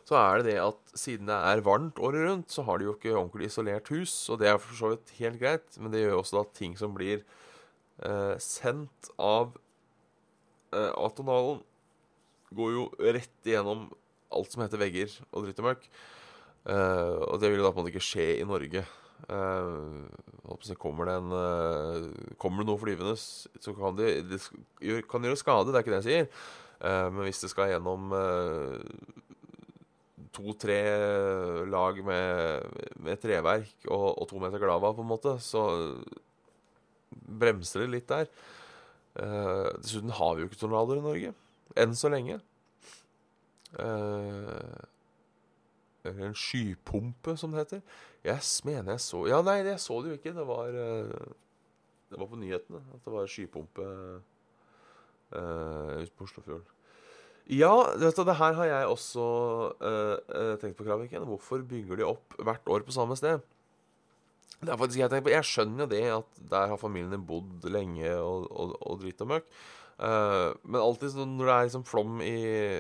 så 0.08 0.18
er 0.20 0.42
det 0.42 0.52
det 0.52 0.58
at 0.63 0.96
siden 1.00 1.30
det 1.30 1.36
er 1.36 1.63
varmt 1.66 2.00
året 2.04 2.26
rundt, 2.28 2.52
så 2.52 2.66
har 2.68 2.80
de 2.80 2.89
jo 2.89 2.96
ikke 2.98 3.16
ordentlig 3.16 3.50
isolert 3.50 3.92
hus, 3.94 4.13
og 4.30 4.42
det 4.42 4.50
er 4.52 4.60
for 4.62 4.78
så 4.78 4.94
vidt 4.94 5.13
helt 5.20 5.39
greit, 5.42 5.78
men 5.80 5.94
det 5.94 6.04
gjør 6.04 6.20
også 6.20 6.42
at 6.44 6.56
ting 6.58 6.76
som 6.80 6.96
blir 6.96 7.22
eh, 8.04 8.34
sendt 8.44 9.12
av 9.22 9.56
eh, 10.76 10.92
atonalen, 10.92 11.62
går 12.54 12.74
jo 12.76 12.89
rett 13.02 13.48
igjennom 13.50 13.88
alt 14.34 14.54
som 14.54 14.62
heter 14.66 14.82
vegger 14.82 15.13
og 15.32 15.46
dritt 15.46 15.62
og 15.62 15.72
møkk. 15.72 15.88
Eh, 16.70 17.16
og 17.30 17.39
det 17.42 17.50
vil 17.50 17.62
jo 17.62 17.66
da 17.66 17.72
på 17.74 17.80
en 17.80 17.84
måte 17.84 17.94
ikke 17.94 18.06
skje 18.06 18.28
i 18.38 18.48
Norge. 18.48 18.84
Eh, 19.24 20.76
kommer, 20.80 21.10
det 21.10 21.16
en, 21.22 21.32
eh, 21.39 22.36
kommer 22.42 22.63
det 22.63 22.70
noe 22.70 22.82
flyvende, 22.82 23.16
så 23.18 23.74
kan 23.78 23.98
det, 23.98 24.12
det 24.30 24.42
kan 25.10 25.24
gjøre 25.24 25.39
skade, 25.39 25.72
det 25.72 25.80
er 25.80 25.86
ikke 25.86 25.96
det 25.96 26.02
jeg 26.04 26.10
sier. 26.10 26.44
Eh, 26.84 27.08
men 27.10 27.28
hvis 27.28 27.42
det 27.44 27.52
skal 27.54 27.72
gjennom 27.72 28.12
eh, 28.18 28.82
to-tre 30.34 30.78
lag 31.69 32.00
med, 32.06 32.63
med 33.06 33.19
treverk 33.22 33.88
og, 33.89 34.08
og 34.22 34.28
to 34.32 34.39
meter 34.41 34.62
glava, 34.63 34.93
på 34.98 35.04
en 35.06 35.12
måte, 35.12 35.36
så 35.43 35.63
bremser 37.13 37.84
det 37.86 37.91
litt 37.93 38.10
der. 38.10 38.28
Uh, 39.13 39.69
dessuten 39.78 40.10
har 40.17 40.34
vi 40.36 40.41
jo 40.41 40.50
ikke 40.50 40.62
tornadoer 40.63 40.98
i 41.02 41.06
Norge. 41.06 41.34
Enn 41.78 41.93
så 41.98 42.10
lenge. 42.10 42.39
Eller 46.04 46.28
en 46.28 46.36
skypumpe, 46.36 47.36
som 47.39 47.54
det 47.54 47.63
heter. 47.63 47.82
Jeg 48.24 48.38
s- 48.43 48.63
mener 48.65 48.91
jeg 48.93 49.00
så 49.04 49.26
Ja, 49.28 49.41
nei, 49.41 49.60
jeg 49.65 49.80
så 49.80 50.02
det 50.04 50.10
jo 50.12 50.17
ikke. 50.19 50.34
Det 50.36 50.48
var 50.48 50.67
eh, 50.67 51.32
Det 52.12 52.19
var 52.19 52.28
på 52.30 52.36
nyhetene 52.39 52.82
at 52.93 53.06
det 53.06 53.13
var 53.13 53.26
skypumpe 53.28 53.86
uh, 55.34 56.04
på 56.17 56.24
Oslofjorden. 56.28 56.67
Ja, 57.51 57.73
vet 57.99 58.15
du, 58.15 58.23
det 58.23 58.38
her 58.39 58.56
har 58.56 58.67
jeg 58.69 58.88
også 58.88 59.23
uh, 59.84 60.15
eh, 60.32 60.53
tenkt 60.62 60.77
på, 60.79 60.86
Kraviken. 60.88 61.25
Hvorfor 61.27 61.63
bygger 61.67 61.99
de 61.99 62.06
opp 62.08 62.38
hvert 62.39 62.69
år 62.71 62.86
på 62.88 62.95
samme 62.95 63.17
sted? 63.19 63.43
Det 64.63 64.71
er 64.71 64.79
faktisk 64.79 65.01
Jeg 65.01 65.12
tenker 65.12 65.27
på 65.27 65.34
Jeg 65.34 65.47
skjønner 65.49 65.84
jo 65.84 65.89
det 65.91 66.03
at 66.08 66.43
der 66.53 66.69
har 66.71 66.79
familien 66.79 67.25
bodd 67.27 67.65
lenge 67.67 68.13
og, 68.15 68.47
og, 68.47 68.77
og 68.79 69.01
dritt 69.01 69.19
og 69.25 69.34
møkk. 69.34 69.49
Uh, 69.99 70.56
men 70.63 70.79
alltid 70.79 71.19
når 71.19 71.45
det 71.45 71.53
er 71.53 71.67
liksom 71.67 71.84
flom 71.86 72.21
i 72.25 72.38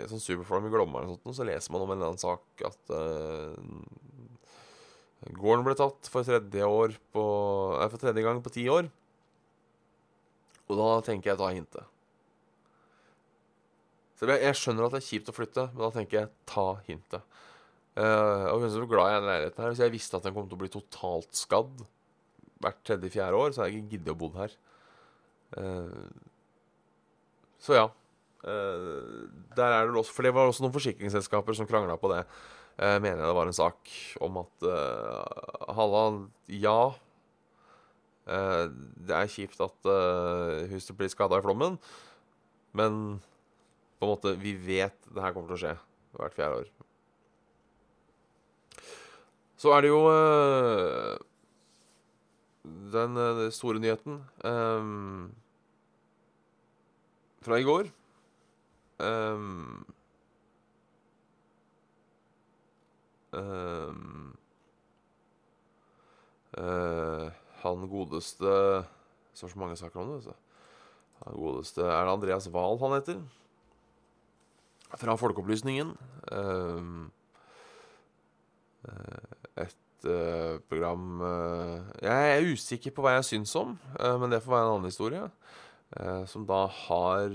Sånn 0.09 0.23
superflom 0.23 0.65
i 0.65 0.71
Glomma, 0.73 1.03
eller 1.03 1.19
sånt, 1.19 1.35
så 1.37 1.45
leser 1.45 1.75
man 1.75 1.83
om 1.83 1.91
en 1.91 1.99
eller 1.99 2.13
annen 2.13 2.23
sak 2.23 2.63
at 2.65 2.95
uh, 2.95 3.59
gården 5.43 5.67
ble 5.67 5.75
tatt 5.79 6.09
for 6.11 6.25
tredje, 6.27 6.65
år 6.65 6.95
på, 7.15 7.23
nei, 7.77 7.89
for 7.91 8.01
tredje 8.01 8.25
gang 8.25 8.41
på 8.43 8.55
ti 8.55 8.65
år. 8.71 8.89
Og 10.71 10.79
da 10.79 10.89
tenker 11.05 11.33
jeg 11.33 11.39
ta 11.39 11.51
hintet. 11.51 11.92
Så 14.19 14.29
jeg, 14.29 14.43
jeg 14.45 14.59
skjønner 14.59 14.87
at 14.87 14.95
det 14.95 15.01
er 15.01 15.07
kjipt 15.07 15.31
å 15.31 15.35
flytte, 15.35 15.67
men 15.73 15.85
da 15.85 15.91
tenker 15.95 16.19
jeg 16.19 16.31
ta 16.49 16.67
hintet. 16.87 17.25
Uh, 17.93 18.49
og 18.49 18.63
jeg 18.63 18.71
er 18.71 18.73
så 18.73 18.85
glad 18.89 19.11
i 19.11 19.17
den 19.17 19.27
leiligheten 19.29 19.63
her. 19.63 19.73
Hvis 19.73 19.81
jeg 19.83 19.93
visste 19.93 20.17
at 20.17 20.25
den 20.25 20.33
kom 20.35 20.47
til 20.49 20.57
å 20.57 20.61
bli 20.63 20.71
totalt 20.73 21.35
skadd 21.37 21.83
hvert 22.63 22.79
tredje-fjerde 22.87 23.39
år, 23.39 23.51
så 23.51 23.61
hadde 23.61 23.73
jeg 23.73 23.83
ikke 23.83 23.97
giddet 23.97 24.13
å 24.13 24.19
bo 24.21 24.29
her. 24.37 24.55
Uh, 25.57 26.07
så 27.61 27.77
ja. 27.77 27.85
Uh, 28.43 29.29
der 29.55 29.71
er 29.71 29.87
det 29.87 29.95
også, 29.95 30.11
For 30.11 30.25
det 30.25 30.33
var 30.35 30.49
også 30.49 30.65
noen 30.65 30.75
forsikringsselskaper 30.75 31.55
som 31.55 31.69
krangla 31.69 31.95
på 32.01 32.11
det. 32.11 32.23
Uh, 32.75 32.97
mener 32.97 33.21
jeg 33.21 33.27
det 33.27 33.37
var 33.37 33.51
en 33.51 33.55
sak 33.55 33.93
om 34.25 34.41
at 34.41 34.65
uh, 34.67 35.73
Halla, 35.77 36.05
ja. 36.49 36.79
det 38.23 39.15
er 39.17 39.27
kjipt 39.27 39.59
at 39.59 39.87
huset 40.71 40.95
blir 40.95 41.09
skada 41.11 41.41
i 41.41 41.43
flommen, 41.43 41.73
men 42.71 42.93
på 44.03 44.07
en 44.09 44.15
måte, 44.17 44.35
vi 44.35 44.51
vet 44.59 44.97
det 45.07 45.23
her 45.23 45.31
kommer 45.31 45.53
til 45.53 45.55
å 45.55 45.61
skje 45.61 45.75
hvert 46.19 46.35
fjerde 46.35 46.63
år. 46.63 46.71
Så 49.63 49.71
er 49.71 49.85
det 49.85 49.93
jo 49.93 49.99
øh, 50.11 51.17
den, 52.63 53.15
den, 53.15 53.39
øh, 53.45 53.51
store 53.55 53.79
nyheten 53.79 54.17
um, 54.43 55.31
fra 57.45 57.59
i 57.61 57.63
går. 57.63 57.87
Um, 59.03 59.85
um, 63.31 64.35
uh, 66.59 67.31
han 67.63 67.87
godeste 67.89 68.51
Så 69.33 69.49
mange 69.55 69.75
saker 69.75 69.99
om 69.99 70.11
det. 70.11 70.23
Så. 70.27 70.35
Han 71.23 71.39
godeste 71.39 71.81
Er 71.81 72.03
det 72.05 72.13
Andreas 72.13 72.49
Wahl 72.51 72.77
han 72.83 72.99
heter? 72.99 73.23
Fra 74.99 75.15
Folkeopplysningen. 75.17 75.93
Um, 76.31 77.11
et 79.57 80.07
uh, 80.07 80.59
program 80.67 81.23
Jeg 82.03 82.33
er 82.33 82.49
usikker 82.51 82.93
på 82.93 83.05
hva 83.05 83.15
jeg 83.17 83.29
syns 83.31 83.55
om, 83.59 83.77
men 84.19 84.33
det 84.33 84.41
får 84.43 84.53
være 84.53 84.67
en 84.67 84.75
annen 84.75 84.91
historie. 84.91 85.29
som 86.27 86.45
da 86.49 86.65
har 86.67 87.29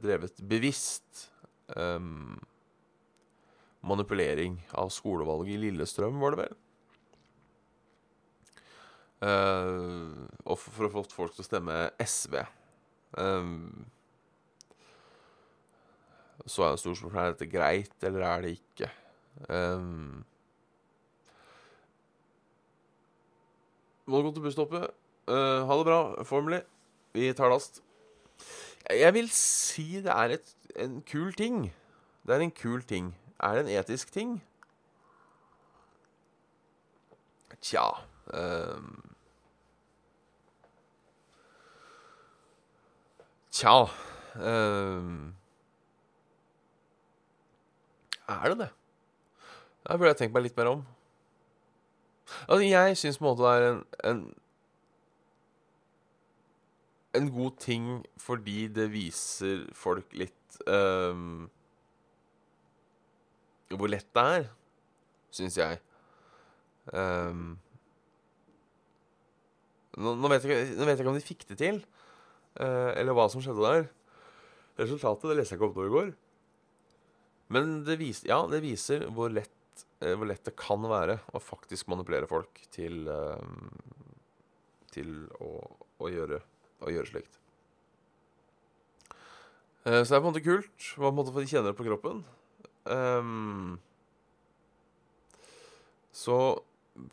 drevet 0.00 0.38
bevisst 0.48 1.28
manipulering 3.82 4.60
av 4.72 4.92
skolevalget 4.94 5.56
i 5.56 5.62
Lillestrøm, 5.66 6.20
var 6.22 6.30
det 6.34 6.44
vel? 6.44 6.54
og 9.24 10.58
for, 10.60 10.86
å 10.86 10.92
få 10.92 11.02
folk 11.12 11.34
til 11.34 11.44
å 11.44 11.46
stemme 11.46 11.76
SV. 12.02 12.38
Um, 13.16 13.86
så 16.46 16.62
er 16.66 16.70
det 16.70 16.82
stort 16.82 16.98
spørsmål 16.98 17.34
er 17.40 17.50
greit, 17.50 17.96
eller 18.02 18.26
er 18.26 18.40
det 18.40 18.50
ikke. 18.58 18.90
Um, 19.48 20.24
Må 24.06 24.22
gå 24.22 24.32
til 24.34 24.42
busstoppet. 24.44 24.90
Uh, 25.26 25.64
ha 25.64 25.76
det 25.78 25.86
bra. 25.86 26.22
Formelig. 26.24 26.62
Vi 27.12 27.32
tar 27.32 27.48
last. 27.48 27.82
Jeg 28.90 29.14
vil 29.14 29.30
si 29.32 30.02
det 30.04 30.12
er 30.12 30.36
et, 30.36 30.56
en 30.76 31.02
kul 31.02 31.32
ting. 31.32 31.72
Det 32.26 32.34
er 32.34 32.40
en 32.44 32.50
kul 32.50 32.82
ting. 32.82 33.14
Er 33.40 33.54
det 33.54 33.64
en 33.64 33.78
etisk 33.78 34.12
ting? 34.12 34.42
Tja 37.64 37.84
um, 38.26 39.14
Tja 43.50 43.86
um, 44.36 45.34
Er 48.28 48.48
det 48.52 48.58
det? 48.58 48.70
Da 49.84 49.96
burde 49.98 50.14
jeg 50.14 50.22
tenkt 50.22 50.34
meg 50.36 50.46
litt 50.46 50.56
mer 50.56 50.70
om. 50.70 50.84
Altså, 52.48 52.64
jeg 52.64 52.96
syns 52.96 53.18
på 53.20 53.24
en 53.24 53.28
måte 53.28 53.44
det 53.44 53.50
er 53.52 53.66
en, 53.68 53.82
en, 54.10 54.22
en 57.20 57.28
god 57.34 57.58
ting 57.60 57.88
fordi 58.20 58.64
det 58.72 58.88
viser 58.94 59.66
folk 59.76 60.16
litt 60.16 60.56
um, 60.64 61.50
Hvor 63.74 63.90
lett 63.92 64.08
det 64.16 64.24
er, 64.38 64.48
syns 65.34 65.58
jeg. 65.58 65.80
Um, 66.94 67.58
nå, 69.98 70.14
nå, 70.14 70.30
vet 70.32 70.46
jeg, 70.46 70.74
nå, 70.78 70.84
vet 70.86 70.94
jeg, 70.94 71.04
ikke 71.04 71.12
om 71.12 71.18
de 71.18 71.28
fikk 71.28 71.46
det 71.50 71.58
til, 71.60 71.80
uh, 72.60 72.92
eller 72.94 73.16
hva 73.16 73.28
som 73.32 73.42
skjedde 73.44 73.64
der. 73.66 73.88
Resultatet 74.80 75.28
det 75.30 75.38
leste 75.40 75.54
jeg 75.54 75.60
ikke 75.60 75.68
opp 75.72 75.80
nå 75.80 75.88
i 75.88 75.92
går. 75.92 76.14
Men 77.52 77.82
det, 77.84 77.98
viser, 78.00 78.30
ja, 78.30 78.40
det 78.50 78.62
viser 78.64 79.08
hvor 79.12 79.32
lett 79.32 79.52
Eh, 80.04 80.14
hvor 80.18 80.28
lett 80.28 80.44
det 80.46 80.56
kan 80.58 80.84
være 80.90 81.18
å 81.34 81.40
faktisk 81.42 81.88
manipulere 81.92 82.28
folk 82.30 82.60
til 82.74 83.06
eh, 83.10 83.46
Til 84.94 85.24
å, 85.42 85.48
å, 85.98 86.10
gjøre, 86.10 86.38
å 86.86 86.90
gjøre 86.92 87.10
slikt. 87.10 87.40
Eh, 89.82 90.02
så 90.04 90.12
det 90.12 90.18
er 90.18 90.20
på 90.20 90.28
en 90.28 90.28
måte 90.28 90.44
kult. 90.44 90.90
På 90.94 91.10
en 91.10 91.48
kjenner 91.50 91.72
det 91.72 91.78
på 91.78 91.88
kroppen. 91.88 92.22
Så 96.14 96.36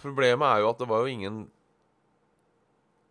problemet 0.04 0.46
er 0.46 0.62
jo 0.62 0.70
at 0.70 0.82
det 0.84 0.88
var 0.91 1.02
jo 1.02 1.13
ingen 1.15 1.38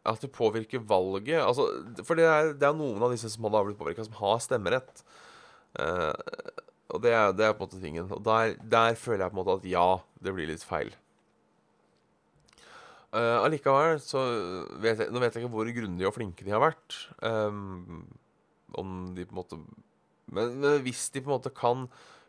At 0.07 0.23
det 0.23 0.31
påvirker 0.37 0.85
valget. 0.87 1.41
Altså, 1.43 1.67
for 2.07 2.21
det 2.21 2.29
er, 2.29 2.53
det 2.55 2.69
er 2.69 2.79
noen 2.79 3.03
av 3.03 3.11
disse 3.17 3.33
som 3.33 3.49
hadde 3.49 3.65
blitt 3.73 3.81
påvirka, 3.81 4.07
som 4.07 4.21
har 4.21 4.39
stemmerett. 4.45 5.03
Uh, 5.79 6.15
og 6.91 7.03
det 7.05 7.13
er, 7.15 7.31
det 7.37 7.47
er, 7.47 7.55
på 7.55 7.65
en 7.65 7.69
måte 7.69 7.83
tingen. 7.83 8.11
Og 8.13 8.23
der, 8.27 8.57
der, 8.61 8.99
føler 8.99 9.25
jeg 9.25 9.33
på 9.33 9.37
en 9.37 9.41
måte 9.43 9.59
at 9.61 9.69
ja, 9.71 9.87
det 10.25 10.35
blir 10.37 10.51
litt 10.51 10.65
feil. 10.67 10.93
Uh, 13.11 13.43
allikevel 13.43 13.99
så 13.99 14.21
vet 14.79 15.01
jeg, 15.03 15.11
Nå 15.11 15.19
vet 15.19 15.35
jeg 15.35 15.43
ikke 15.43 15.51
hvor 15.51 15.71
grundige 15.75 16.07
og 16.07 16.15
flinke 16.15 16.47
de 16.47 16.55
har 16.55 16.63
vært. 16.63 16.99
Um, 17.27 18.05
om 18.79 18.99
de 19.17 19.27
på 19.27 19.35
en 19.35 19.41
måte 19.41 19.59
men, 20.31 20.53
men, 20.63 20.77
hvis 20.85 21.09
de 21.11 21.23
på 21.25 21.27
en 21.27 21.35
måte 21.41 21.51
kan 21.51 21.89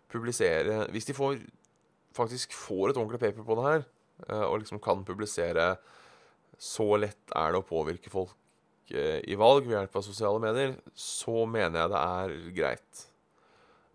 publisere 0.10 0.88
Hvis 0.90 1.06
de 1.06 1.14
får, 1.14 1.36
faktisk 2.18 2.56
får 2.58 2.90
et 2.90 2.98
ordentlig 2.98 3.20
paper 3.22 3.46
på 3.46 3.58
det 3.60 3.68
her, 3.68 3.86
uh, 4.32 4.48
og 4.48 4.64
liksom 4.64 4.82
kan 4.82 5.06
publisere 5.06 5.76
Så 6.58 6.88
lett 6.98 7.38
er 7.38 7.54
det 7.54 7.62
å 7.62 7.68
påvirke 7.68 8.10
folk 8.10 8.34
uh, 8.96 9.20
i 9.22 9.38
valg 9.38 9.70
ved 9.70 9.78
hjelp 9.78 10.02
av 10.02 10.08
sosiale 10.10 10.42
medier, 10.42 10.76
så 10.98 11.46
mener 11.46 11.84
jeg 11.84 11.94
det 11.94 12.02
er 12.02 12.36
greit. 12.58 13.08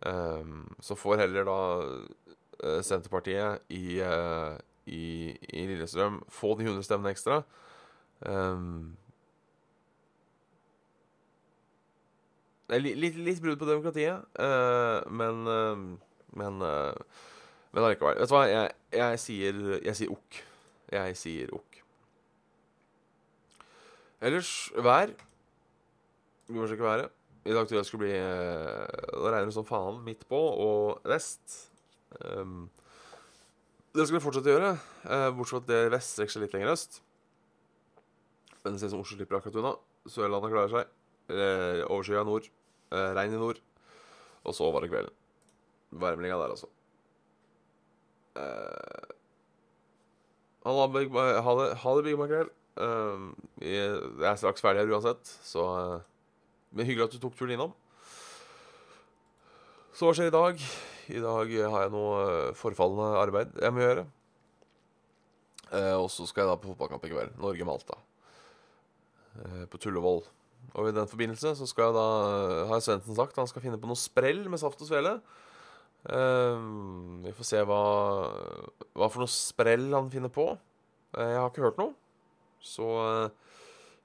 Um, 0.07 0.77
så 0.81 0.95
får 0.95 1.16
heller 1.16 1.47
da 1.49 1.61
uh, 1.83 2.83
Senterpartiet 2.85 3.64
i, 3.75 3.99
uh, 4.01 4.55
i, 4.87 5.35
i, 5.51 5.66
Lillestrøm 5.66 6.21
få 6.29 6.55
de 6.59 6.69
100 6.69 6.85
stemmene 6.87 7.11
ekstra. 7.11 7.40
Um, 8.21 8.95
litt, 12.71 13.19
litt 13.19 13.42
brudd 13.42 13.59
på 13.59 13.69
demokratiet, 13.69 14.27
uh, 14.40 15.03
men 15.11 15.99
Men 16.37 16.59
Men 16.61 17.85
allikevel. 17.85 18.19
Vet 18.21 18.29
du 18.29 18.35
hva? 18.35 18.47
Jeg, 18.49 18.71
jeg 18.92 19.21
sier 19.21 19.61
Jeg 19.85 19.97
sier 19.97 20.12
ok. 20.12 20.40
Jeg 20.92 21.16
sier 21.16 21.53
ok. 21.55 21.81
Ellers 24.21 24.51
vær. 24.77 25.12
Vi 26.49 26.55
må 26.55 26.69
sjekke 26.69 26.85
været. 26.85 27.11
I 27.47 27.55
dag 27.55 27.69
tror 27.69 27.79
jeg 27.79 27.87
skulle 27.87 28.09
bli 28.09 28.17
uh, 28.19 28.87
Det 29.23 29.31
regner 29.31 29.55
som 29.55 29.67
faen 29.67 30.01
midt 30.07 30.25
på 30.27 30.39
og 30.39 31.07
vest. 31.07 31.71
Um, 32.19 32.67
det 33.95 34.05
skal 34.05 34.19
vi 34.19 34.25
fortsette 34.25 34.51
å 34.51 34.57
gjøre, 34.57 34.73
uh, 35.07 35.29
bortsett 35.37 35.55
fra 35.55 35.63
at 35.63 35.69
det 35.71 35.93
vest 35.95 36.17
strekker 36.17 36.35
seg 36.35 36.43
litt 36.45 36.57
lenger 36.57 36.73
øst. 36.75 36.99
Men 38.65 38.75
det 38.75 38.83
ser 38.83 38.91
ut 38.91 38.97
som 38.97 39.05
Oslo 39.05 39.19
slipper 39.19 39.39
akkurat 39.39 39.61
unna. 39.63 39.73
Sørlandet 40.11 40.53
klarer 40.53 40.73
seg. 40.75 40.91
Uh, 41.31 41.87
Overskya 41.87 42.25
nord. 42.27 42.51
Uh, 42.91 43.13
regn 43.17 43.37
i 43.37 43.41
nord. 43.41 43.63
Og 44.47 44.55
så 44.59 44.67
var 44.75 44.83
det 44.83 44.91
kvelden. 44.91 45.15
Værmeldinga 45.95 46.41
der, 46.43 46.57
altså. 46.57 46.69
Uh, 48.37 49.15
ha 50.67 50.87
det, 50.99 51.71
ha 51.79 51.97
det 51.97 52.05
Big 52.05 52.19
Makrell. 52.19 52.51
Uh, 52.77 53.31
jeg 53.63 53.87
er 54.27 54.37
straks 54.37 54.61
ferdig 54.61 54.83
her 54.83 54.93
uansett, 54.93 55.31
så 55.47 55.63
uh, 55.63 56.15
men 56.77 56.85
hyggelig 56.87 57.09
at 57.09 57.17
du 57.17 57.23
tok 57.23 57.37
turen 57.39 57.55
innom. 57.57 57.73
Så 59.97 60.05
hva 60.05 60.12
skjer 60.17 60.29
i 60.29 60.35
dag? 60.35 60.61
I 61.09 61.23
dag 61.23 61.53
har 61.73 61.87
jeg 61.87 61.93
noe 61.95 62.17
eh, 62.27 62.55
forfallende 62.59 63.21
arbeid 63.23 63.55
jeg 63.62 63.73
må 63.73 63.81
gjøre. 63.81 64.05
Eh, 65.73 65.95
og 65.97 66.11
så 66.12 66.27
skal 66.29 66.45
jeg 66.45 66.51
da 66.53 66.59
på 66.61 66.73
fotballkamp 66.75 67.07
i 67.09 67.12
kveld. 67.15 67.33
Norge-Malta. 67.41 67.97
Eh, 69.41 69.65
på 69.73 69.81
Tullevoll. 69.81 70.21
Og 70.77 70.91
i 70.91 70.95
den 70.95 71.09
forbindelse 71.09 71.55
så 71.57 71.69
skal 71.71 71.89
jeg 71.89 71.97
da 71.97 72.07
har 72.69 72.85
Svendsen 72.85 73.17
sagt 73.17 73.39
han 73.41 73.49
skal 73.49 73.65
finne 73.65 73.81
på 73.81 73.89
noe 73.89 73.99
sprell 73.99 74.45
med 74.51 74.61
saft 74.61 74.83
og 74.85 74.91
svele. 74.91 75.17
Eh, 76.12 76.67
vi 77.25 77.35
får 77.39 77.51
se 77.55 77.62
hva, 77.67 77.83
hva 78.93 79.09
for 79.09 79.25
noe 79.25 79.33
sprell 79.33 79.89
han 79.95 80.12
finner 80.12 80.33
på. 80.35 80.51
Eh, 81.17 81.33
jeg 81.33 81.41
har 81.41 81.51
ikke 81.51 81.65
hørt 81.71 81.81
noe. 81.81 81.97
Så 82.61 82.87
eh, 83.07 83.46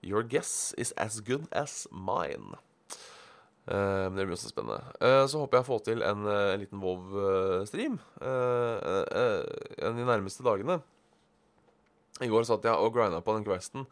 your 0.02 0.24
guess 0.24 0.74
is 0.78 0.92
as 0.98 1.22
good 1.22 1.48
as 1.52 1.88
mine. 1.92 2.58
Uh, 3.70 4.10
det 4.10 4.26
blir 4.26 4.36
også 4.36 4.50
spennende. 4.50 4.82
Uh, 4.98 5.26
så 5.30 5.42
håper 5.42 5.60
jeg 5.60 5.66
å 5.66 5.70
få 5.70 5.78
til 5.86 6.02
en, 6.04 6.26
eh, 6.26 6.54
en 6.56 6.64
liten 6.64 6.82
Vov-stream 6.82 8.00
de 10.02 10.08
nærmeste 10.08 10.44
dagene. 10.44 10.82
I 12.22 12.30
går 12.30 12.46
satt 12.50 12.66
jeg 12.66 12.74
og 12.74 12.94
grinda 12.96 13.22
på 13.22 13.36
den 13.38 13.46
questen. 13.46 13.86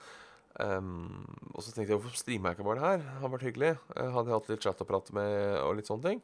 Um, 0.60 1.24
og 1.54 1.64
så 1.64 1.72
tenkte 1.72 1.94
jeg 1.94 2.02
hvorfor 2.02 2.18
streamer 2.20 2.52
jeg 2.52 2.58
ikke 2.58 2.68
bare 2.68 2.80
det 2.80 2.88
her? 2.88 3.02
Det 3.06 3.22
hadde 3.22 3.34
vært 3.36 3.48
hyggelig. 3.48 3.72
Jeg 3.96 4.14
hadde 4.18 4.34
hatt 4.34 4.50
litt 4.52 4.66
chat 4.66 4.82
og 4.84 4.90
prat 4.90 5.12
med 5.16 5.36
og 5.62 5.78
litt 5.78 5.90
sånne 5.90 6.10
ting. 6.10 6.24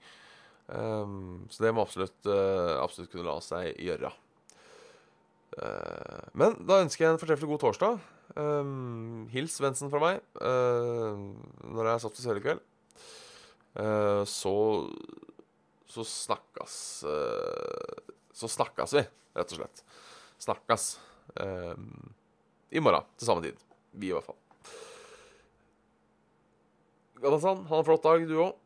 Um, 0.67 1.45
så 1.54 1.63
det 1.63 1.74
må 1.78 1.86
absolutt, 1.86 2.17
uh, 2.26 2.82
absolutt 2.82 3.12
kunne 3.13 3.28
la 3.30 3.38
seg 3.45 3.78
gjøre. 3.86 4.12
Uh, 5.56 6.26
men 6.36 6.58
da 6.67 6.82
ønsker 6.84 7.06
jeg 7.06 7.15
en 7.15 7.21
fortreffelig 7.21 7.54
god 7.54 7.63
torsdag. 7.67 8.02
Um, 8.34 9.28
hils 9.32 9.54
Svendsen 9.60 9.92
fra 9.94 10.02
meg 10.02 10.24
uh, 10.42 11.14
når 11.70 11.92
jeg 11.92 12.04
satt 12.04 12.18
til 12.18 12.32
hele 12.32 12.44
kveld. 12.44 12.64
så 14.26 14.54
så 15.92 16.04
snakkas 16.08 17.04
Så 18.34 18.48
snakkas 18.48 18.96
vi, 18.96 19.04
rett 19.36 19.52
og 19.52 19.60
slett. 19.60 19.84
Snakkas. 20.40 20.88
Um, 21.36 22.14
I 22.72 22.82
morgen 22.84 23.06
til 23.16 23.28
samme 23.30 23.44
tid. 23.44 23.60
Vi, 23.96 24.10
i 24.10 24.16
hvert 24.16 24.28
fall. 24.28 24.40
Galatan, 27.24 27.64
ha 27.70 27.80
en 27.80 27.88
flott 27.88 28.04
dag, 28.04 28.26
du 28.28 28.36
òg. 28.44 28.58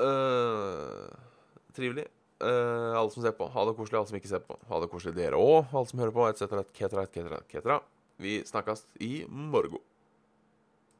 Uh, 0.00 1.06
trivelig. 1.76 2.08
Uh, 2.42 2.96
alle 2.98 3.10
som 3.12 3.22
ser 3.22 3.34
på, 3.38 3.46
ha 3.52 3.64
det 3.68 3.74
koselig. 3.78 4.00
Alle 4.00 4.10
som 4.10 4.18
ikke 4.18 4.30
ser 4.32 4.42
på, 4.46 4.56
ha 4.70 4.80
det 4.82 4.88
koselig 4.90 5.14
dere 5.18 5.38
òg. 5.38 5.68
Alle 5.70 5.90
som 5.90 6.02
hører 6.02 6.14
på, 6.16 6.24
etc., 6.30 6.56
etc., 6.64 7.04
etc. 7.44 7.76
Vi 8.22 8.42
snakkes 8.46 8.86
i 9.00 9.24
morgen. 9.28 9.91